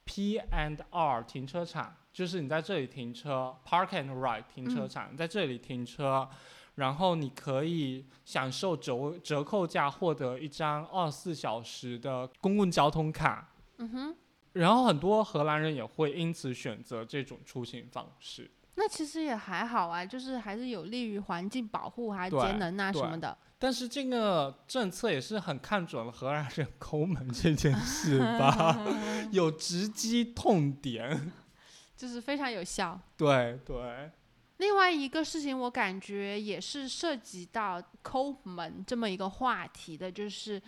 [0.03, 6.27] P and R 停车场，就是你在这里停车，Park and Ride 停车场，在这里停车，
[6.75, 13.53] 然后你可以享受折折扣价，获得一张二十四小时的公共交通卡。
[13.77, 14.15] 嗯哼。
[14.55, 18.49] 然后很多荷兰人也会因此选择这种出行方式。
[18.77, 23.37] 那其实也还好啊，就是还是有利于环境保护，还节能啊什么的。
[23.57, 28.85] 但是这个政策也是很看准了荷兰人抠门这件事吧，
[29.31, 31.31] 有直击痛点，
[31.95, 32.99] 就是非常有效。
[33.15, 34.11] 对对。
[34.57, 40.61] 另外一个事情，我感觉也是涉及到抠门这么一个话题的，就是，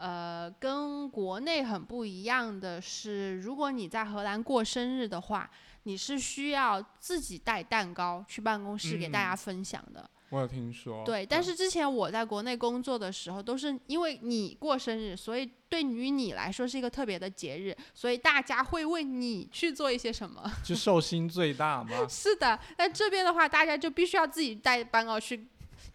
[0.00, 5.50] 呃，跟国内很不一样的是，如果你在荷兰过生日的话，
[5.82, 10.08] 你是需要自己带蛋糕去办公室给大家分享的。
[10.30, 22.06] 我有听说，对，但是之前我在国内工作的时候，都是因为你过生日，所以对于你来说是一个特别的节日，所以大家会为你去做一些什么，就寿星最大吗？
[22.08, 25.46] 是的，但这边的话，大家就必须要自己带蛋糕去，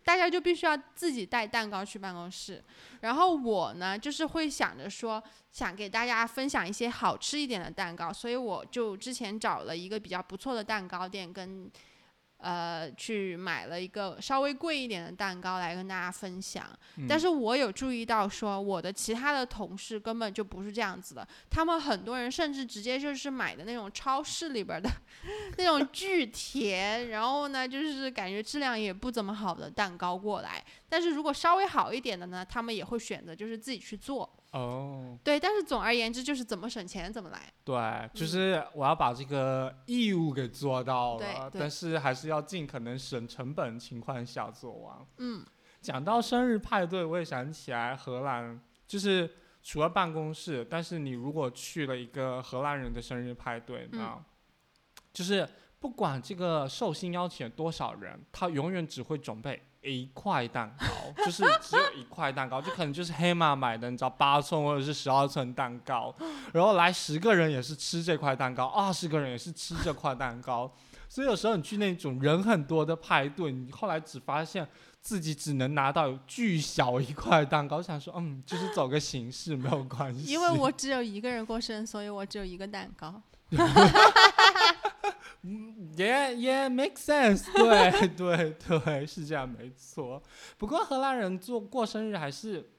[0.05, 2.63] 大家就必须要自己带蛋糕去办公室。
[3.01, 11.69] 然后我呢，就是会想着说，想给大家分享一些好吃一点的蛋糕，所以我就之前找了一个比较不错的蛋糕店跟。
[12.37, 16.67] 呃，去买了一个稍微贵一点的蛋糕来跟大家分享，
[17.07, 24.89] 但是我有注意到说，我的其他的同事根本就不是这样子的，他们很多人甚至直接就是买的那种超市里边的
[25.57, 30.63] 那种巨甜，然后呢，就是感觉质量也不怎么好的蛋糕过来。
[30.87, 34.29] 但是如果稍微好一点的呢，他们也会选择就是自己去做。
[34.57, 37.51] 哦，对，但是总而言之就是怎么省钱怎么来。
[37.65, 44.95] 对，就是我要把这个义务给做到了，对但是还是要尽可能省成本情况下做完。
[45.17, 45.45] 嗯，
[45.81, 49.29] 讲到生日派对，我也想起来荷兰，就是
[49.61, 54.23] 除了办公室，但是你如果去了一个荷兰人的生日派对呢，嗯
[55.11, 55.45] 就是
[55.81, 66.13] 不管这个寿星邀请了多少人，他永远只会准备一块蛋糕，就是只有一块蛋糕， 就可能就是黑马买的，你知道八寸或者是十二寸蛋糕，
[66.53, 70.71] 然后来十个人也是吃这块蛋糕，二十个人也是吃这块蛋糕，
[71.09, 74.67] 所以有时候你去那种人很多的派对，你后来只发现。
[75.05, 80.31] 自己只能拿到巨小一块蛋糕，想说，嗯，就是走个形式没有关系。
[80.31, 83.21] 因为我只有一个人过生，所以我只有一个蛋糕。
[85.95, 90.21] 也也 make sense， 对对对，是这样没错。
[90.58, 92.69] 不过荷兰人做过生日还是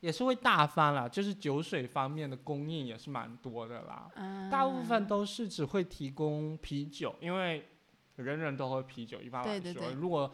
[0.00, 4.10] 也是会大方啦，就是酒水方面的供应也是蛮多的啦。
[4.14, 7.66] 嗯，大部分都是只会提供啤酒，因为
[8.16, 9.20] 人人都喝啤酒。
[9.20, 10.32] 一般来说，对对对如果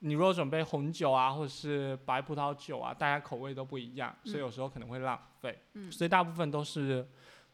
[0.00, 5.58] 你如果准备红酒啊，或者是白葡萄酒啊，大家口味都不一样，所以嗯有时候可能会浪费。
[5.74, 7.06] 嗯所以大部分都是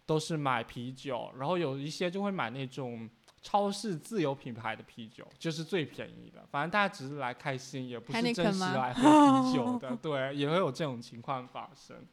[0.04, 3.08] 都是买啤酒，然后有一些就会买那种
[3.46, 6.44] 超市自有品牌的啤酒，就是最便宜的。
[6.50, 9.02] 反正大家只是来开心，也不是真实来喝
[9.44, 12.04] 啤酒的， 对，也会有这种情况发生。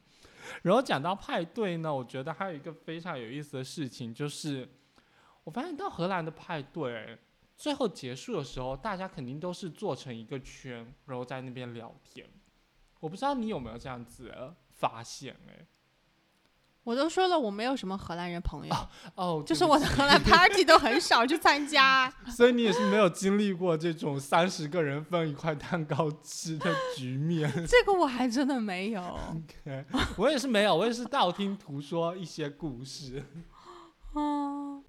[0.61, 4.69] 然后讲到派对呢，我觉得还有一个非常有意思的事情，就是
[5.43, 7.17] 我发现到荷兰的派对，
[7.57, 12.29] 最后结束的时候，大家肯定都是做成一个圈，然后在那边聊天。
[12.99, 14.31] 我不知道你有没有这样子
[14.69, 15.65] 发现、哎，
[16.83, 18.75] 我都说了，我没有什么荷兰人朋友，
[19.15, 22.13] 哦，就是我的荷兰 party 都很少去参加。
[22.27, 27.49] 所以你也是没有经历过这种三十个人分一块蛋糕吃的局面。
[27.67, 29.01] 这个我还真的没有。
[29.01, 29.85] OK，
[30.17, 33.23] 我也是没有，我也是道听途说一些故事。
[34.11, 34.83] 哦，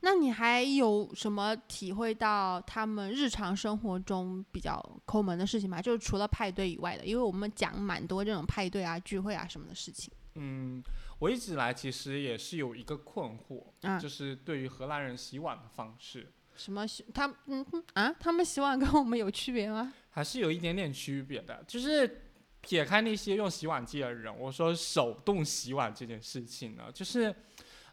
[0.00, 5.82] 那你还有什么体会到他们日常生活中比较抠门的事情吗？
[5.82, 10.12] 就是除了派对以外的，因为我们讲蛮多这种派对啊、聚会啊什么的事情。
[10.36, 10.82] 嗯，
[11.18, 19.92] 我一直以来其实也是有一个困惑，嗯，就是对于荷兰人洗碗的方式，什么洗他嗯哼啊，他们洗碗跟我们有区别吗？
[20.10, 21.64] 还是有一点点区别的。
[21.66, 22.22] 就是
[22.60, 27.34] 撇开那些用洗碗机的人，我说手动洗碗这件事情呢，就是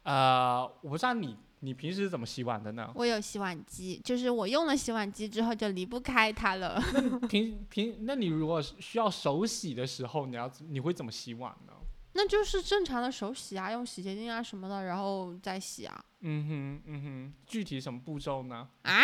[0.02, 2.90] 呃，我不知道你你平时怎么洗碗的呢？
[2.94, 6.82] 我有洗碗机，就是我用了洗碗机之后就离不开它了。
[7.28, 11.72] 平平，那你如果需要手洗的时候，你要你会怎么洗碗呢？
[12.14, 16.04] 那就是正常的手洗啊，用洗洁精啊什么的，然后再洗啊。
[16.20, 18.68] 嗯哼，嗯哼，具体什么步骤呢？
[18.82, 19.02] 啊，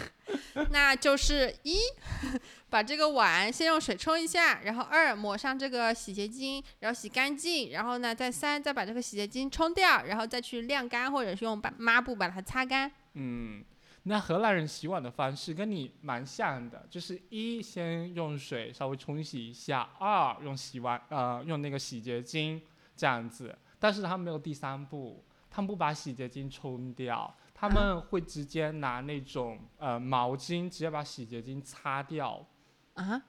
[0.70, 1.76] 那就是一，
[2.70, 12.90] 把这个碗先用水冲一下，然后二抹上这个洗洁精，然后洗干净，然后呢再三再把这个洗洁精冲掉，然后再去晾干，或者是用把抹布把它擦干。
[13.14, 13.62] 嗯，
[14.08, 22.62] 那荷兰人洗碗的方式跟你蛮像的，就是一先用水稍微冲洗一下，二用洗碗呃用那个洗洁精
[22.94, 32.46] 这样子，但是他们没有第三步，他们不把洗洁精冲掉，他们会直接拿那种呃毛巾直接把洗洁精擦掉，
[32.94, 33.20] 啊，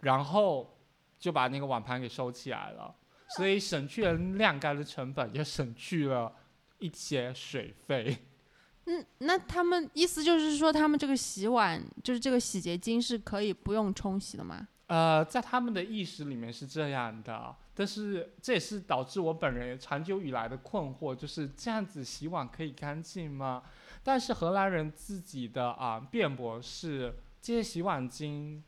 [0.00, 0.78] 然后
[1.18, 2.94] 就把那个碗盘给收起来了，
[3.38, 6.30] 所以省去了晾干的成本，也省去了
[6.78, 8.25] 一些水费。
[8.86, 14.66] 嗯，那他们意思就是说，他们这个洗碗就是这个洗洁精是可以不用冲洗的吗？
[14.86, 23.64] 呃，在他们的意识里面是这样的，但是这也是导致我本人长久以来的困惑，就是这样子洗碗可以干净吗？
[24.04, 28.62] 但是荷兰人自己的啊、辩驳是，这些洗碗巾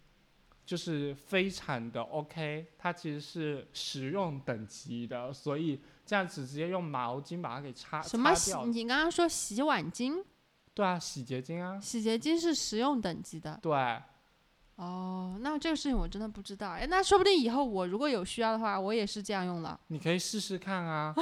[0.67, 8.57] 就是非常的 OK，它其实是使用等级的，所以这样子直接用毛巾把它给擦什么洗？
[8.65, 10.25] 你刚刚说洗碗巾，
[10.73, 13.59] 对啊，洗洁精啊，洗洁精是实用等级的。
[13.61, 13.73] 对。
[14.77, 16.71] 哦，那这个事情我真的不知道。
[16.71, 19.79] 哎，那说不定以后我如果有需要的话，我也是这样用了。
[19.89, 21.13] 你可以试试看啊，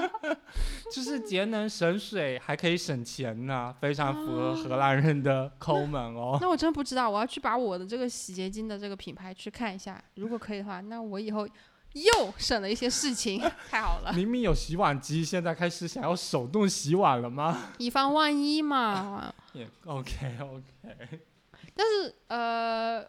[0.92, 6.36] 就是节能省水，还可以省钱呢，非常符合荷兰人的抠门哦。
[6.40, 10.02] 那我真不知道，我要去把我的这个洗洁精的这个品牌去看一下。
[10.16, 11.48] 如果可以的话，那我以后
[11.96, 13.40] 又省了一些事情，
[13.70, 17.72] 太好了，明明有洗碗机，现在开始想要手动洗碗了吗？
[17.78, 19.32] 以防万一嘛。
[19.54, 21.20] 也 OK OK，
[21.74, 23.02] 但是呃，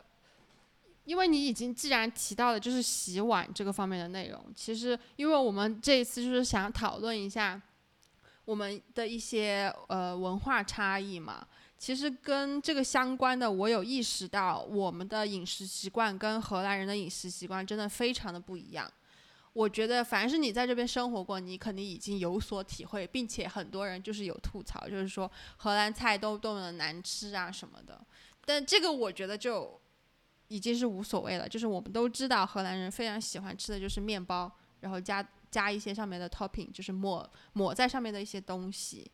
[1.03, 7.61] 因为你已经既然提到了就是洗碗这个方面的内容，其实因为我们这一次就是想讨论一下
[8.45, 11.45] 我们的一些呃文化差异嘛。
[11.77, 18.91] 其实跟这个相关的，我有意识到我们的饮食习惯跟荷兰人的饮食习惯真的非常的不一样。
[19.53, 27.99] 我觉得凡是你在这边生活过，你肯定已经有所体会，并且很多人就是有吐槽，就是说荷兰菜都多么的难吃啊什么的。
[28.45, 29.79] 但这个我觉得就
[30.47, 34.51] 已经是无所谓了，就是我们都知道荷兰人非常喜欢吃的就是面包，
[34.81, 39.09] 然后加加一些上面的 topping，就是抹抹在上面的一些东西。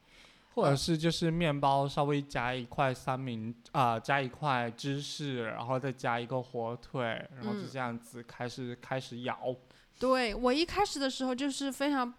[0.54, 7.02] 或者是就是面包稍微加一块三明啊、加一块芝士，然后再加一个火腿，
[7.36, 9.56] 然后就嗯这样子开始、开始咬。
[10.00, 12.14] 对我一开始的时候就是非常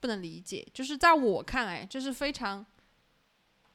[0.00, 2.64] 不能理解，就是在我看来，就是非常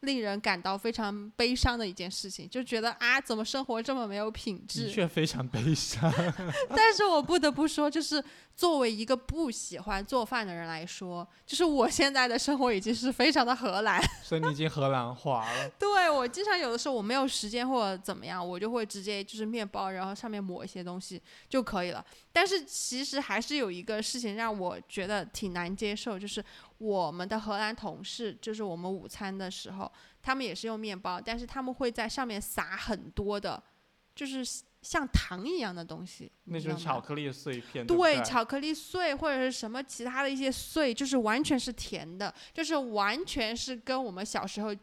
[0.02, 4.94] 令人感到非常悲伤的一件事情，就觉得啊，怎么生活这么没有品质的质？
[4.94, 6.12] 确非常悲伤。
[6.76, 8.24] 但是我不得不说，就是
[8.56, 14.00] 作为一个不喜欢做饭的人来说，就是我现在的生活已经是非常的荷兰。
[14.24, 15.70] 所以你已经荷兰化了。
[15.80, 22.06] 对我经常有的时候我没有时间或者怎么样，我就会直接就是面包，然后上面抹一些东西就可以了。
[22.32, 26.44] 但是其实还是有一个事情让我觉得挺难接受，就是
[26.78, 29.92] 我们的荷兰同事，就是我们午餐的时候，
[30.22, 33.62] 他们也是用面包，但是他们会在上面撒很多的，
[34.16, 34.46] 就是
[34.84, 44.76] 像糖一样的东西，那是巧克力碎片，对对，对巧克力碎或者是什么其他的一些碎，就是完全是甜的，就是完全是跟我们小时候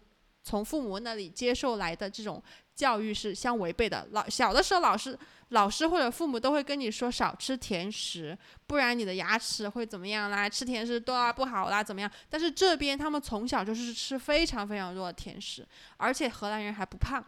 [0.42, 2.42] 从父母那里接受来的这种
[2.74, 4.08] 教育是相违背的。
[4.12, 5.16] 老小的时候，老师、
[5.50, 8.36] 老师或者父母都会跟你说少吃甜食，
[8.66, 10.48] 不然你的牙齿会怎么样啦？
[10.48, 12.10] 吃甜食多啊不好啦，怎么样？
[12.30, 15.66] 但是这边他们从小就是吃非常非常多的甜食，
[15.98, 17.22] 而且荷兰人还不胖，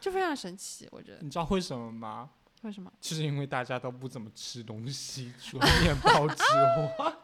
[0.00, 1.18] 就非常神奇，我觉得。
[1.20, 2.30] 你知道为什么吗？
[2.62, 2.90] 为什么？
[3.00, 6.42] 就是因为大家都不怎么吃东西，除了面包之
[6.98, 7.14] 外。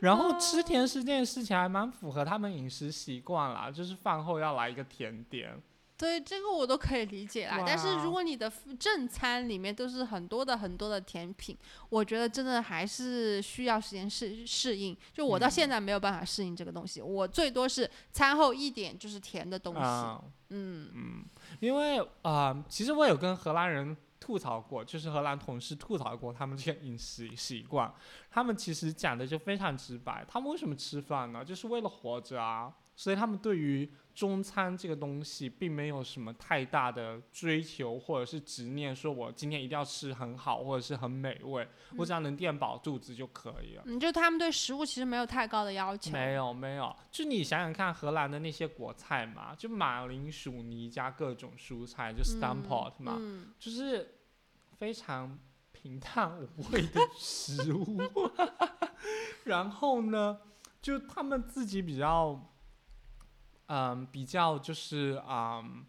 [0.00, 5.60] 然后吃甜食这件事情还蛮符合他们饮食习惯啦，就是饭后要来一个甜点。
[5.96, 7.62] 对，这个我都可以理解啦。
[7.64, 11.56] 但是如果你的正餐里面都是很多的很多的甜品，
[11.88, 14.96] 我觉得真的还是需要时间适适应。
[15.12, 19.80] 就我到现在没有办法适应这个东西，我最多是餐后一点就是甜的东西。
[19.80, 21.24] 啊、嗯嗯，
[21.60, 27.92] 因为啊、其实我有跟荷兰人吐槽过，就是荷兰同事吐槽过他们这些饮食习惯。
[28.30, 31.44] 他们其实讲的就非常直白，他们为什么吃饭呢？
[31.44, 32.72] 就是为了活着啊。
[32.94, 41.66] 所以他们对于中餐这个东西，并没有什么太大的追求或者是执念，说我今天一定要吃很好或者是很美味，
[41.96, 43.82] 我只要能垫饱肚子就可以了。
[43.86, 46.10] 嗯，就他们对食物其实没有太高的要求。
[46.12, 54.18] 没有没有，就你想想看，荷兰的那些国菜嘛，就马铃薯泥加各种蔬菜，就 stampot 嘛，嗯，就是
[54.76, 55.38] 非常
[55.72, 57.98] 平淡无味的 食物。
[59.44, 60.38] 然后呢，
[60.82, 62.51] 就他们自己比较，
[63.66, 65.84] 嗯，比较就是嗯，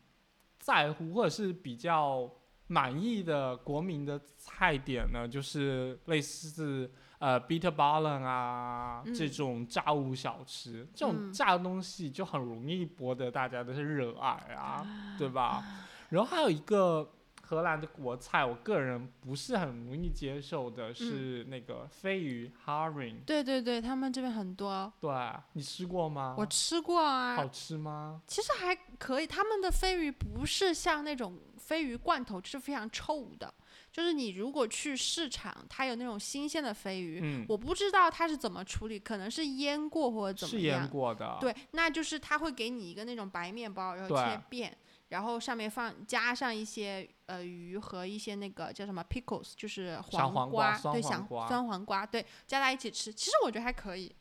[0.59, 2.29] 在乎或者是比较
[2.67, 9.31] 满意的国民的菜点呢，就是类似呃 bitter ballen 啊、这嗯。
[9.31, 11.33] 种炸物小吃，这种嗯。
[11.33, 14.85] 炸的东西就很容易博得大家的热爱啊，
[15.17, 15.63] 对吧？
[16.09, 17.09] 然后还有一个
[17.53, 25.11] 荷兰的国菜，我个人不是很容易接受的是那个飞鱼 herring，、对对对，他们这边很多，对
[25.53, 26.35] 你吃过吗？
[26.37, 27.35] 我吃过啊。
[27.35, 28.21] 好吃吗？
[28.27, 33.53] 其实还可以，他们的飞鱼不是像那种飞鱼罐头，就是非常臭的。
[33.91, 40.87] 就是你如果去市场，它有那种新鲜的飞鱼，嗯，我不知道它是怎么处理，可能是腌过或者怎是腌。
[40.89, 41.37] 过的。
[41.39, 44.75] 对，那就是它会给你一个那种白面包，然后切片，
[45.13, 54.13] 然后上面放加上一些呃鱼和一些那个叫什么 pickles，就是黄瓜瓜，对，香酸黄瓜酸黄瓜，对，加在一起吃，其实我觉得还可以。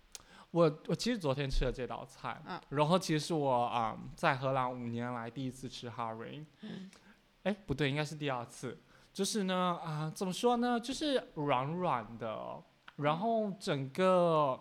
[0.51, 6.45] 我我其实昨天吃了这道菜，嗯然后其实是我啊、在荷兰五年来第一次吃 herring，
[7.45, 8.79] 哎、不对，应该是第二次。
[9.15, 10.79] 就是呢啊、怎么说呢？
[10.79, 12.63] 就是软软的，
[12.97, 14.61] 然后整个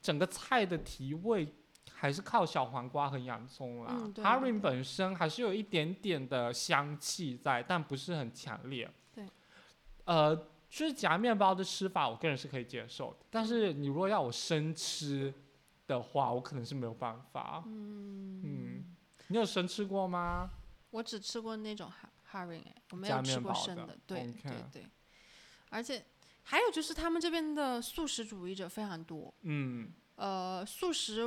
[0.00, 1.54] 整个菜的提味
[2.02, 3.92] 还是靠小黄瓜和洋葱啦。
[3.92, 8.90] 嗯对 herring 本身还是有一点点的香气在，但不是很强烈。
[9.14, 9.24] 对。
[10.06, 10.34] 呃，
[10.68, 13.18] 就是夹面包的吃法，我个人是可以接受的。
[13.30, 15.32] 但是你如果要我生吃
[15.86, 17.62] 的话，我可能是没有办法。
[17.66, 18.84] 嗯
[19.28, 20.50] 你有生吃过吗？
[20.90, 23.96] 我只吃过那种哈哈瑞，哎，我没有吃过生的。
[24.04, 24.86] 对对对，
[25.70, 26.04] 而且
[26.42, 29.32] 还有就是他们这边的素食主义者非常多。
[29.42, 31.24] 嗯呃，素食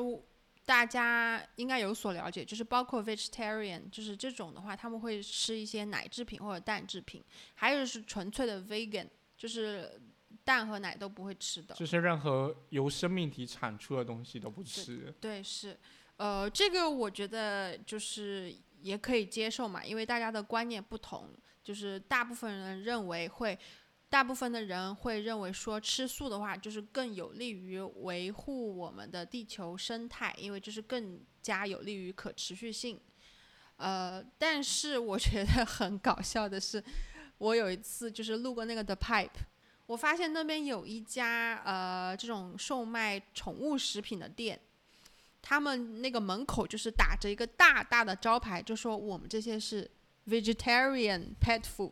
[0.65, 9.07] 大家应该有所了解，就是包括 vegetarian，就是这种的话，他们会吃一些奶制品或者蛋制品，还有是纯粹的 vegan，
[9.37, 10.01] 就是
[10.43, 11.75] 蛋和奶都不会吃的。
[11.75, 15.13] 就是任何由生命体产出的东西都不吃。
[15.21, 15.77] 对，是，
[16.17, 18.51] 呃，这个我觉得就是
[18.81, 21.29] 也可以接受嘛，因为大家的观念不同，
[21.63, 23.57] 就是大部分人认为会
[24.15, 32.97] 大部分的人会认为说吃素的话，就是更有利于维护我们的地球生态，因为这是更加有利于可持续性。
[33.75, 36.81] 呃，但是我觉得很搞笑的是，
[37.39, 39.31] 我有一次就是路过那个 The Pipe，
[39.85, 44.57] 我发现那边有一家呃这种售卖宠物食品的店，
[45.41, 49.91] 他们那个门口就是打着一个大大的招牌，就说我们这些是
[50.25, 51.91] vegetarian pet food。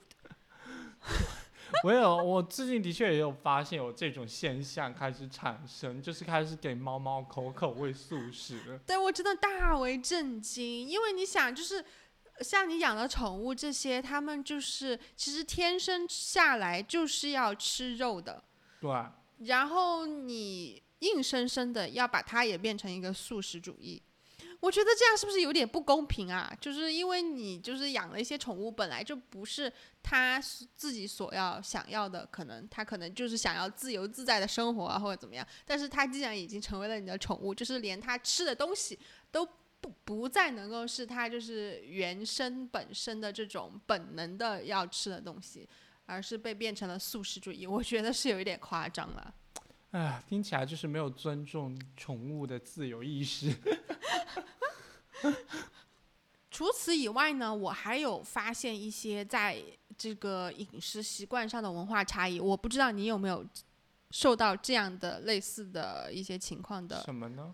[1.83, 8.79] 我有，我最近的确也有发现有这种现象开始产生，就是开始给猫猫口口喂素食。
[8.85, 11.83] 对我真的大为震惊，因为你想，就是
[12.41, 18.43] 像你养的宠物这些，它们就是其实天生下来就是要吃肉的，
[18.79, 18.91] 对，
[19.39, 24.01] 然后你硬生生的要把它也变成一个素食主义。
[24.61, 26.49] 我觉得这样是不是有点不公平啊？
[26.61, 29.69] 就是因为你就是养了一些宠物，本来就不是
[30.03, 30.39] 他
[30.75, 35.47] 自己所要想要的，可能他可能就是想要自由自在的生活啊，或者怎么样。
[35.65, 38.99] 但是他既然已经成为了你的宠物，就是连他吃的东西
[39.31, 39.47] 都
[39.79, 45.67] 不不再能够是他就是原生本身的这种本能的要吃的东西，
[46.05, 47.65] 而是被变成了素食主义。
[47.65, 49.33] 我觉得是有一点夸张了。
[49.91, 53.53] 哎，听起来就是没有尊重宠物的自由意识。
[56.49, 59.59] 除此以外呢，我还有发现一些在
[59.97, 62.39] 这个饮食习惯上的文化差异。
[62.39, 63.45] 我不知道你有没有
[64.11, 67.01] 受到这样的类似的一些情况的？
[67.03, 67.53] 什么呢？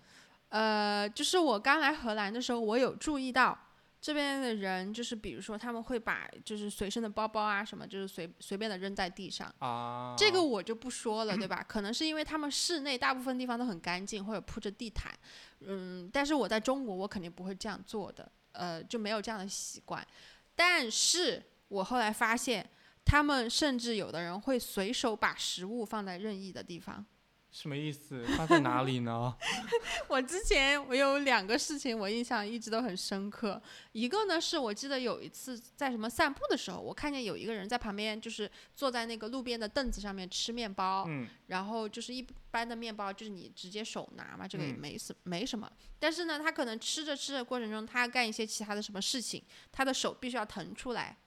[0.50, 3.58] 呃，就是我刚来荷兰的时候，我有注意到。
[4.02, 10.16] 这边的人就是，比如说他们会把就是随身的包包啊什么，就是随随便的扔在地上啊。
[10.18, 11.62] 这个我就不说了，对吧？
[11.68, 15.14] 可能是因为他们室内大部分地方都很干净，或者铺着地毯。
[15.60, 20.08] 嗯，但是我在中国，我肯定不会这样做的，呃，就没有这样的习惯。
[20.56, 22.70] 但是我后来发现，
[23.06, 27.06] 他们甚至有的人会随手把食物放在任意的地方。
[27.52, 28.24] 什么意思？
[28.38, 29.36] 放在哪里呢？
[30.08, 33.60] 我之前我有两个事情，我印象一直都很深刻。
[33.92, 41.06] 一个呢是我记得有一次在什么散步的时候，我看见有一个人在旁边，就是坐在那个路边的凳子上面吃面包。
[41.08, 41.28] 嗯。
[41.48, 45.68] 然后就是一般的面包，就是你直接手拿嘛，这个也没什没什么。
[45.98, 51.18] 但是呢，他可能吃着吃着过程中，他干一些其他的什么事情，他的手必须要腾出来。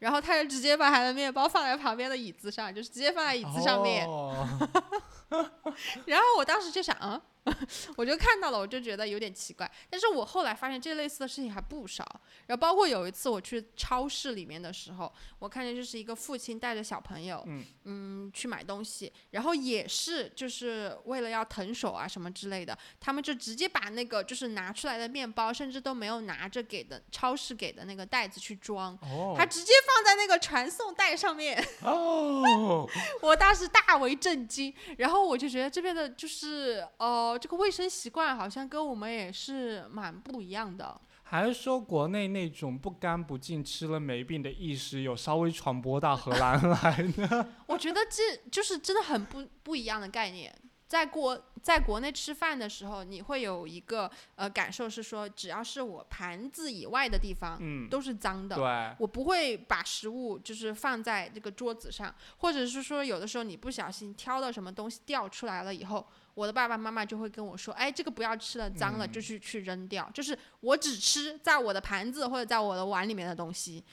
[0.00, 4.04] 然后他就直接把他的面包放在旁边的椅子上，就是直接放在椅子上面。
[6.04, 7.20] 然后我当时就想，嗯。
[7.96, 9.70] 我就看到了，我就觉得有点奇怪。
[9.88, 12.04] 但是我后来发现，这类似的事情还不少。
[12.46, 17.42] 然后包括有一次我去超市里面的时候，我看见就是一个父亲带着小朋友，
[17.84, 28.96] 嗯，去买东西，然后也是就是为了要腾手啊什么之类的，他们就直接把那个就是拿出来的面包，甚至都没有拿着给的超市给的那个袋子去装，
[29.36, 31.62] 他直接放在那个传送带上面。
[31.82, 32.86] 哦，
[33.22, 34.72] 我当时大为震惊。
[34.98, 37.30] 然后我就觉得这边的就是哦。
[37.40, 41.00] 这个卫生习惯好像跟我们也是蛮不一样的。
[41.22, 47.48] 还是说国内那种不干不净吃了没病的意识有稍微传播到荷兰来呢？
[47.68, 50.52] 我觉得这就是真的很不不一样的概念。
[50.88, 58.56] 在国在国内吃饭的时候，你会有一个呃感受是说，只要是我盘子以外的地方，嗯，都是脏的。
[58.56, 66.04] 对，我不会把食物就是放在这个桌子上，或者是说有的时候你不小心挑到什么东西掉出来了以后。
[66.34, 70.10] 我的爸爸妈妈就会跟我说：“哎，这个不要吃了，脏了，就去去扔掉。
[70.14, 73.84] 就是我只吃在我的盘子或者在我的碗里面的东西。”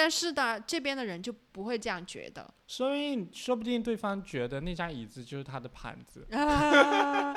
[0.00, 2.50] 但是呢，这边的人就不会这样觉得。
[2.66, 6.26] 所以，说不定对方觉得那张椅子就是他的盘子。
[6.32, 7.34] 啊，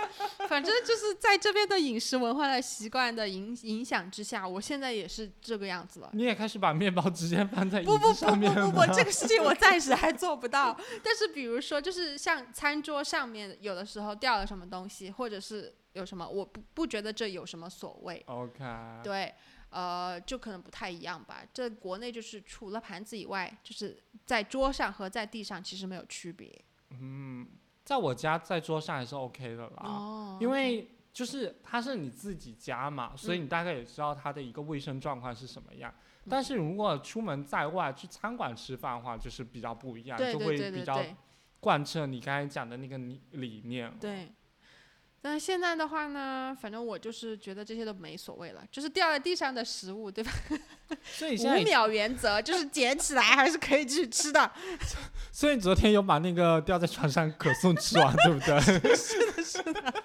[0.48, 6.10] 反正就是在这边的饮食文化的习惯的影影响之下，我现在也是这个样子了。
[6.14, 10.80] 你也开始把面包直接放在椅子上面不不不不不，这个 事情我暂时还做不到。
[11.04, 18.24] 但是，比如说，就是像餐桌上面有的时候掉了什么东西，或者是有什么，我不不觉得这有什么所谓。
[18.28, 18.64] OK。
[19.04, 19.34] 对。
[19.74, 21.42] 呃，就可能不太一样吧。
[21.52, 26.64] 这国内就是除了盘子以外，就是在桌上和在地上其实没有区别。
[26.92, 27.48] 嗯，
[27.84, 29.82] 在我家在桌上还是 OK 的啦。
[29.84, 30.38] 哦。
[30.40, 35.92] 因为就是它是你自己家嘛，所以你大概也知道它的一个卫生状况是什么样。
[36.30, 41.04] 但是如果出门在外去餐馆吃饭的话，就是比较不一样，就会比较
[41.60, 43.92] 贯彻你刚才讲的那个理理念。
[44.00, 44.32] 对。
[45.26, 50.32] 但现在的话呢，反正我就是觉得这些都没所谓了，就是掉在地上的食物，对吧？
[51.16, 54.52] 所以五秒原则就是捡起来还是可以去吃的。
[55.32, 58.60] 所以昨天有把那个掉在床上可颂吃完，对不对？
[58.94, 60.04] 是的，是的。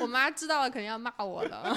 [0.00, 1.76] 我妈知道了肯定要骂我的。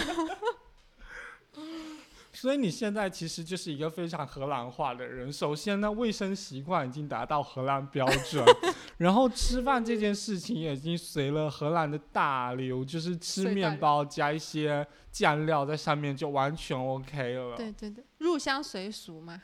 [2.33, 5.31] 所以你现在其实就是一个非常荷兰化的人。
[5.31, 8.45] 首先呢，卫生习惯已经达到荷兰标准，
[8.97, 17.57] 然后吃饭这件事情也已经随了荷兰的大流，就是吃面包加一些酱料在上面就完全 OK 了。
[17.57, 19.41] 对对对，入乡随俗嘛。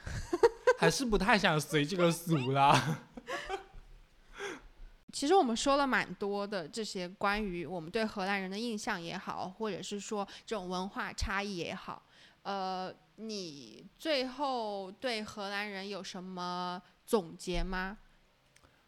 [0.79, 2.99] 还是不太想随这个俗啦。
[5.11, 12.03] 其实我们说了蛮多的这些关于我们对荷兰人的印象也好，或者是说这种文化差异也好，
[12.48, 17.98] 呃，你最后对荷兰人有什么总结吗？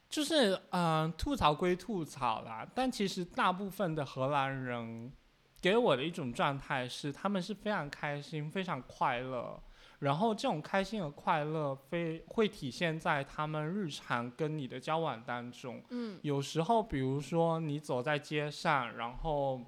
[0.08, 5.12] 就是嗯，吐槽归吐槽啦，但其实大部分的荷兰人
[5.60, 9.62] 给我的一种状态是，他们是非常开心、非常快乐。
[10.00, 15.84] 然后这种开心和快乐非会体现在他们日常跟你的交往当中。
[15.90, 19.62] 嗯，有时候比如说你走在街上，然后，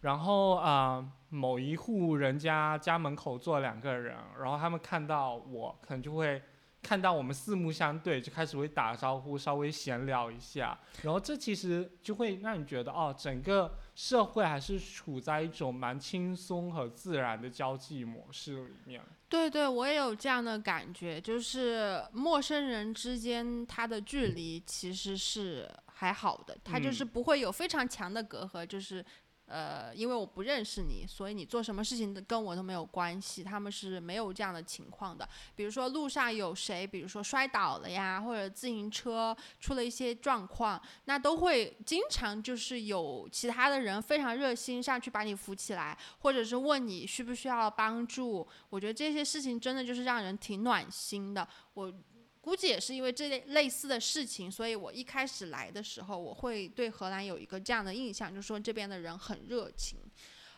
[0.00, 6.42] 然后啊，某一户人家家门口坐两个人，然后他们看到我，可能就会。
[6.82, 19.02] 看到我们四目相对，就开始会打招呼，稍微闲聊一下，然后这其实就会让你觉得，哦，整个社会还是处在一种蛮轻松和自然的交际模式里面。
[19.28, 29.04] 对对，我也有这样的感觉，就是陌生人之间他的距离其实是还好的，他就是不会有非常强的隔阂，就是。
[29.50, 33.42] 呃，因为我不认识你，所以你做什么事情跟我都没有关系。
[33.42, 35.28] 他们是没有这样的情况的。
[35.56, 48.46] 比如说路上有谁，比如说摔倒了呀，或者自行车出了一些状况，那都会经常就是有其他的人非常热心上去把你扶起来，或者是问你需不需要帮助。
[48.68, 51.46] 我觉得这些事情真的就是让人挺暖心的。
[51.74, 51.92] 我。
[52.40, 59.98] 估计也是因为这类类似的事情，所以我一开始来的时候，我会对荷兰有一个这样的印象，就是说这边的人很热情，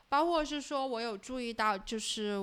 [0.09, 2.37] 包括是说我有注意到，就是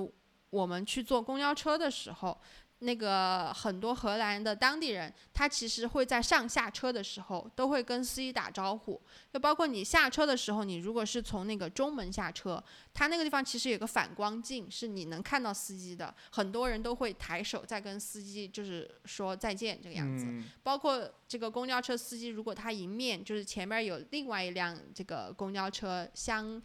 [0.50, 2.40] 我们去坐公交车的时候。
[2.80, 9.00] 那个很多荷兰的当地人，他其实会在上下车的时候都会跟司机打招呼，
[9.32, 12.62] 就包括你下车的时候，你如果是从那个中门下车，
[12.94, 20.26] 他那个地方其实有个反光镜，是你能看到司机的，很多人都会抬手在跟司机就是说再见这个样子，
[20.62, 26.40] 包括这个公交车司机，如果他迎面就是前面有另外一辆这个公交车相。
[26.40, 26.62] 相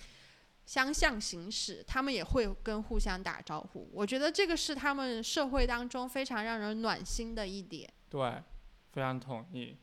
[0.65, 3.89] 向行驶，他们也会跟互相打招呼。
[3.93, 7.91] 我觉得这个是他们社会当中非常让人暖心的一点。
[8.09, 8.41] 对，
[8.91, 9.77] 非常同意。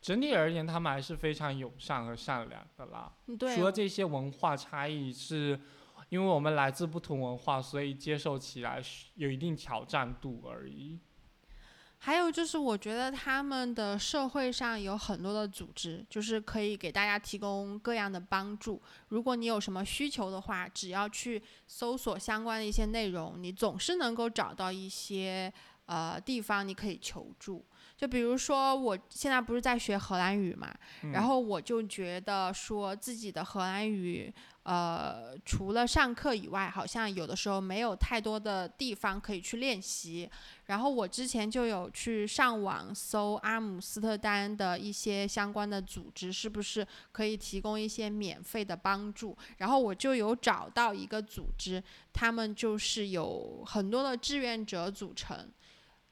[0.00, 3.12] 整体而言，他们还是非常友善和善良的啦。
[3.38, 3.54] 对。
[3.56, 5.58] 除了这些文化差异，是
[6.08, 8.80] 因为我们来自不同文化，所以接受起来
[9.14, 11.00] 有一定挑战度而已。
[12.00, 18.80] 还有就是，我觉得他们的社会上有很多的组织，就是可以给大家提供各样的帮助。
[19.08, 25.52] 如果你有什么需求的话，只要去搜索相关的一些内容，你总是能够找到一些
[25.86, 27.64] 呃地方你可以求助。
[27.98, 30.72] 就比如说，我现在不是在学荷兰语嘛，
[31.12, 34.32] 然后我就觉得说自己的荷兰语。
[34.62, 40.30] 呃，除了上课以外，好像有的时候没有太多的地方可以去练习。
[40.66, 49.34] 然后我之前就有去上网搜阿姆斯特丹的一些相关的组织，是不是可以提供一些免费的帮助？
[49.56, 51.82] 然后我就有找到一个组织，
[52.12, 55.50] 他们就是有很多的志愿者组成。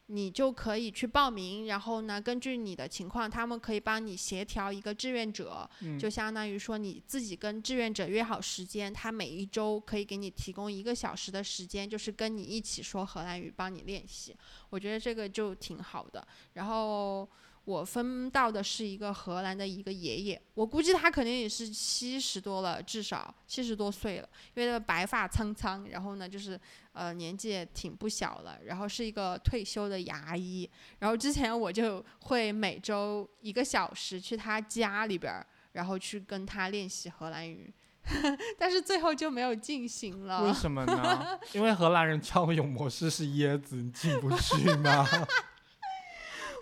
[0.07, 14.37] 你就可以去报名，然后呢，根据你的情况，他们可以帮你协调一个志愿者，就相当于说你自己跟志愿者约好时间，他每一周可以给你提供一个小时的时间，就是跟你一起说荷兰语，帮你练习。
[14.71, 16.27] 我觉得这个就挺好的。
[16.55, 17.29] 然后。
[17.67, 26.59] 我分到的是一个荷兰的一个爷爷，我估计他肯定也是七十多了，至少七十多岁了，因为他白发苍苍，然后呢，就是
[26.93, 37.75] 呃年纪也挺不小了，然后是一个退休的牙医，然后之前我就会每周一个小时去他家里边儿，然后去跟他练习荷兰语，
[38.57, 40.45] 但是最后就没有进行了。
[40.45, 41.37] 为什么呢？
[41.53, 45.05] 因为荷兰人交友模式是椰子，你进不去吗？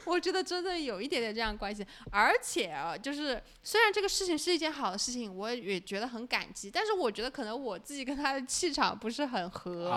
[0.07, 9.89] 我觉得真的有一点点这样关系，而且啊，就是虽然这个事情是一件好的事情，我也觉得很感激，但是我觉得可能我自己跟他的气场不是很合。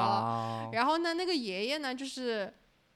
[0.73, 2.53] 然后呢，那个爷爷呢，就是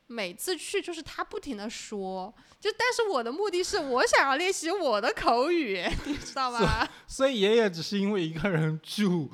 [0.07, 6.87] 每次去就是他不停的说，就但是我的目的是我想要练习我的口语， 你知道吗？
[7.07, 9.31] 所以爷爷只是因为一个人住，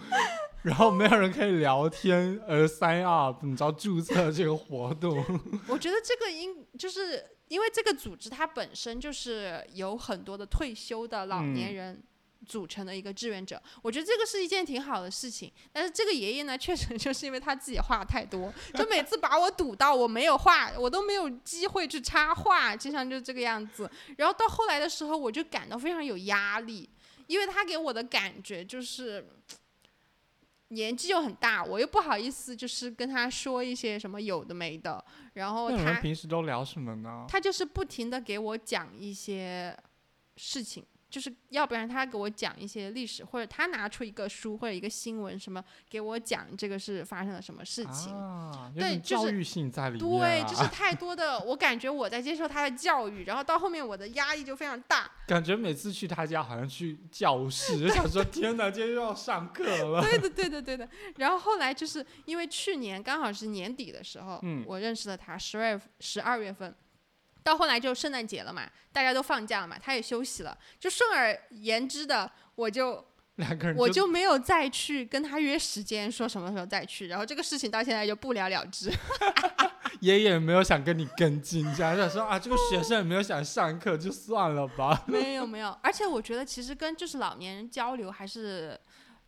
[0.68, 5.18] 然后没有人可以聊天而 sign up，你知道注册这个活动。
[5.68, 7.26] 我觉得这个应就是。
[7.50, 12.04] 因为这个组织它本身就是有很多的退休的老年人
[12.46, 13.58] 组成的一个志愿者。
[13.82, 15.50] 我觉得这个是一件挺好的事情。
[15.72, 23.90] 但是这个爷爷呢，确实就是因为他自己话太多， 就每次把我堵到我没有话，我都没有机会去插话，经常就这个样子。
[24.18, 26.90] 然后到后来的时候，我就感到非常有压力，
[27.28, 29.26] 因为他给我的感觉就是。
[30.70, 35.04] 年纪又很大，我又不好意思，就是跟他说一些什么有的没的，
[35.34, 37.26] 然后他平时都聊什么呢？
[37.28, 39.78] 他就是不停的给我讲一些
[40.36, 48.14] 事情，就是要不然他给我讲一些历史，或者他拿出一个书或者一个新闻什么给我讲这个是发生了什么事情。
[48.14, 50.48] 啊，对就是教育性在里面、对，啊。
[50.48, 55.10] 就是太多的，我感觉我在接受他的教育，然后到后面我的压力就非常大。
[55.28, 60.02] 感觉每次去他家好像去教室，就想说天哪，今天又要上课了。
[60.02, 60.88] 对的， 对的，对的。
[61.18, 66.76] 然后后来就是因为去年刚好是年底的时候，嗯我认识了他，十月十二月份。
[67.48, 73.02] 到后来就圣诞节了嘛，大家都放假了嘛，他也休息了，就顺而言之的，我就
[73.38, 78.92] 两个人我就没有再去跟他约时间，说什么时候再去，然后这个事情到现在就不了了之。
[80.02, 85.04] 爷爷也没有想跟你跟进，这样想说啊，这个学生也没有想上课，就算了吧。
[85.08, 88.78] 没有没有，而且我觉得其实跟就是老年人交流还是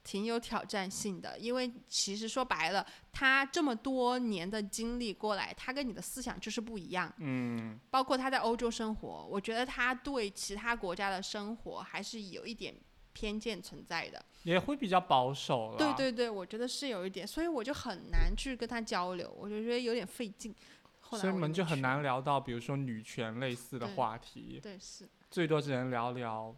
[0.09, 7.13] 挺有挑战性的，因为其实说白了，他这么多年的经历过来，他跟你的思想就是不一样。
[7.19, 12.73] 嗯，包括他在欧洲生活，我觉得他对其他国家的生活还是有一点
[13.13, 14.19] 偏见存在的。
[14.41, 15.77] 也会比较保守了。
[15.77, 20.55] 对对对，我觉得是有一点，所以我就很难去跟他交流，我就觉得有点费劲。
[21.01, 21.81] 后来所以我们就很。
[21.81, 25.07] 难聊到，比如说女权类似的话题，对，是。
[25.29, 26.55] 最多只能聊聊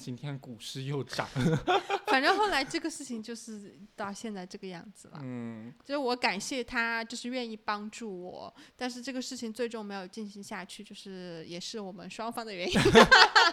[0.00, 1.28] 今天股市又涨。
[2.08, 5.20] 反正后来这个事情就是到现在这个样子了。
[5.22, 12.74] 嗯，就是我感谢他，就是愿意帮助我，但是这个事情最终没有进行下去，就是也是我们双方的原因。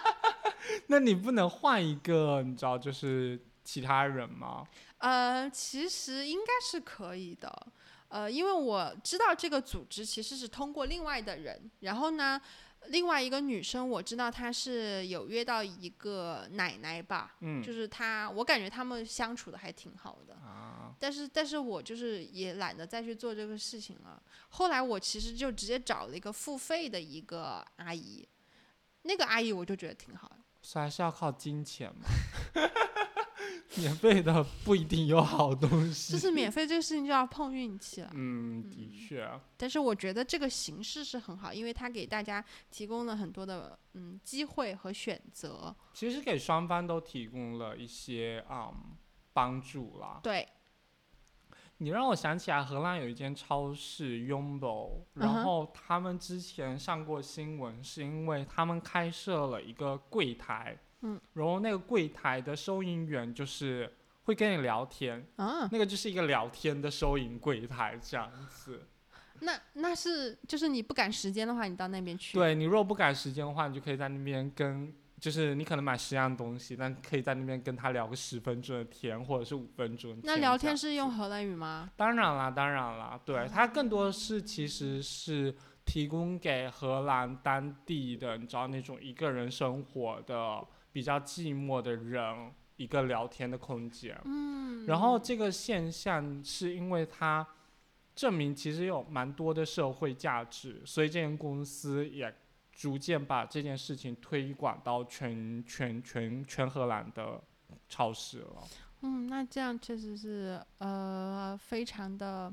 [0.88, 4.66] 那你不能换一个，你知道，就是其他人吗？
[5.00, 7.68] 呃，其实应该是可以的，
[8.08, 12.42] 呃，因为我知道这个组织其实是通过另外的人，然后呢，
[12.86, 20.36] 另外一个女生我知道她是有约到一个奶奶吧，嗯，就是她，我感觉他们相处的还挺好的。
[20.36, 24.22] 啊，但是，但是我就是也懒得再去做这个事情了。
[24.50, 28.26] 后来我其实就直接找了一个付费的一个阿姨，
[29.02, 30.38] 那个阿姨我就觉得挺好的。
[30.62, 32.08] 所以还是要靠金钱嘛。
[33.78, 36.20] 免费的不一定有好东西就西。
[36.20, 38.12] 是免费这个事情就要碰运气了。
[38.14, 45.76] 嗯，的确，但是我觉得这个形式是很好，因为它给大家提供了很多的嗯机会和选择。
[45.94, 48.74] 其实给双方都提供了一些嗯
[49.34, 50.20] 帮助啦。
[50.24, 50.48] 对，
[51.78, 54.26] 你让我想起来，荷兰有一间超市
[55.14, 63.92] 然后他们之前上过新闻，是因为他们开设了一个柜台，嗯，然后那个柜台的收银员就是
[64.24, 68.88] 会跟你聊天，啊，那个就是一个聊天的收银柜台这样子。
[69.42, 74.92] 那那是就是你不赶时间的话，你到那边去。，对你如果不赶时间的话，你就可以在那边跟，
[75.22, 81.92] 就是你可能买十样东西，但可以在那边跟他聊个十分钟的天，或者是五分钟那聊天是用荷兰语吗？
[81.96, 94.20] 当然啦，当然啦，对，它更多是其实是提供给荷兰当地的，你知道那种一个人生活的比较寂寞的人一个聊天的空间。
[94.26, 97.46] 嗯，然后这个现象是因为它
[98.16, 102.34] 证明其实有蛮多的社会价值，所以这间公司也
[102.72, 107.42] 逐渐把这件事情推广到全全全全荷兰的
[107.90, 108.64] 超市了。
[109.02, 112.52] 嗯，那这样确实是呃非常的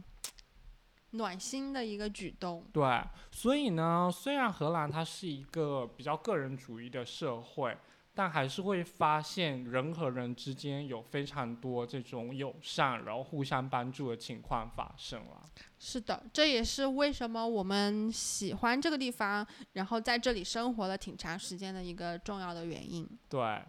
[1.12, 2.64] 暖心的一个举动。
[2.72, 7.76] 对，所以呢，虽然荷兰它是一个比较个人主义的社会，
[8.16, 15.50] 但还是会发现人和人之间有非常多这种友善，然后互相帮助的情况发生了。
[15.80, 23.04] 是的，这也是为什么我们喜欢这个地方，然后在这里生活了挺长时间的一个重要的原因。
[23.28, 23.60] 对，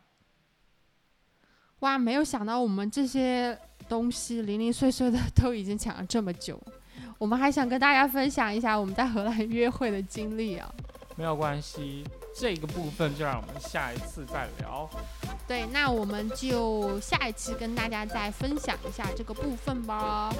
[1.80, 6.62] 哇，没有想到我们这些东西零零碎碎的 都已经讲了这么久，
[7.18, 10.72] 我们还想跟大家分享一下我们在荷兰约会的经历啊。
[11.16, 12.04] 没有关系，
[12.36, 14.90] 这个部分就让我们下一次再聊。
[15.48, 20.34] 对，那我们就下一期跟大家再分享一下这个部分吧。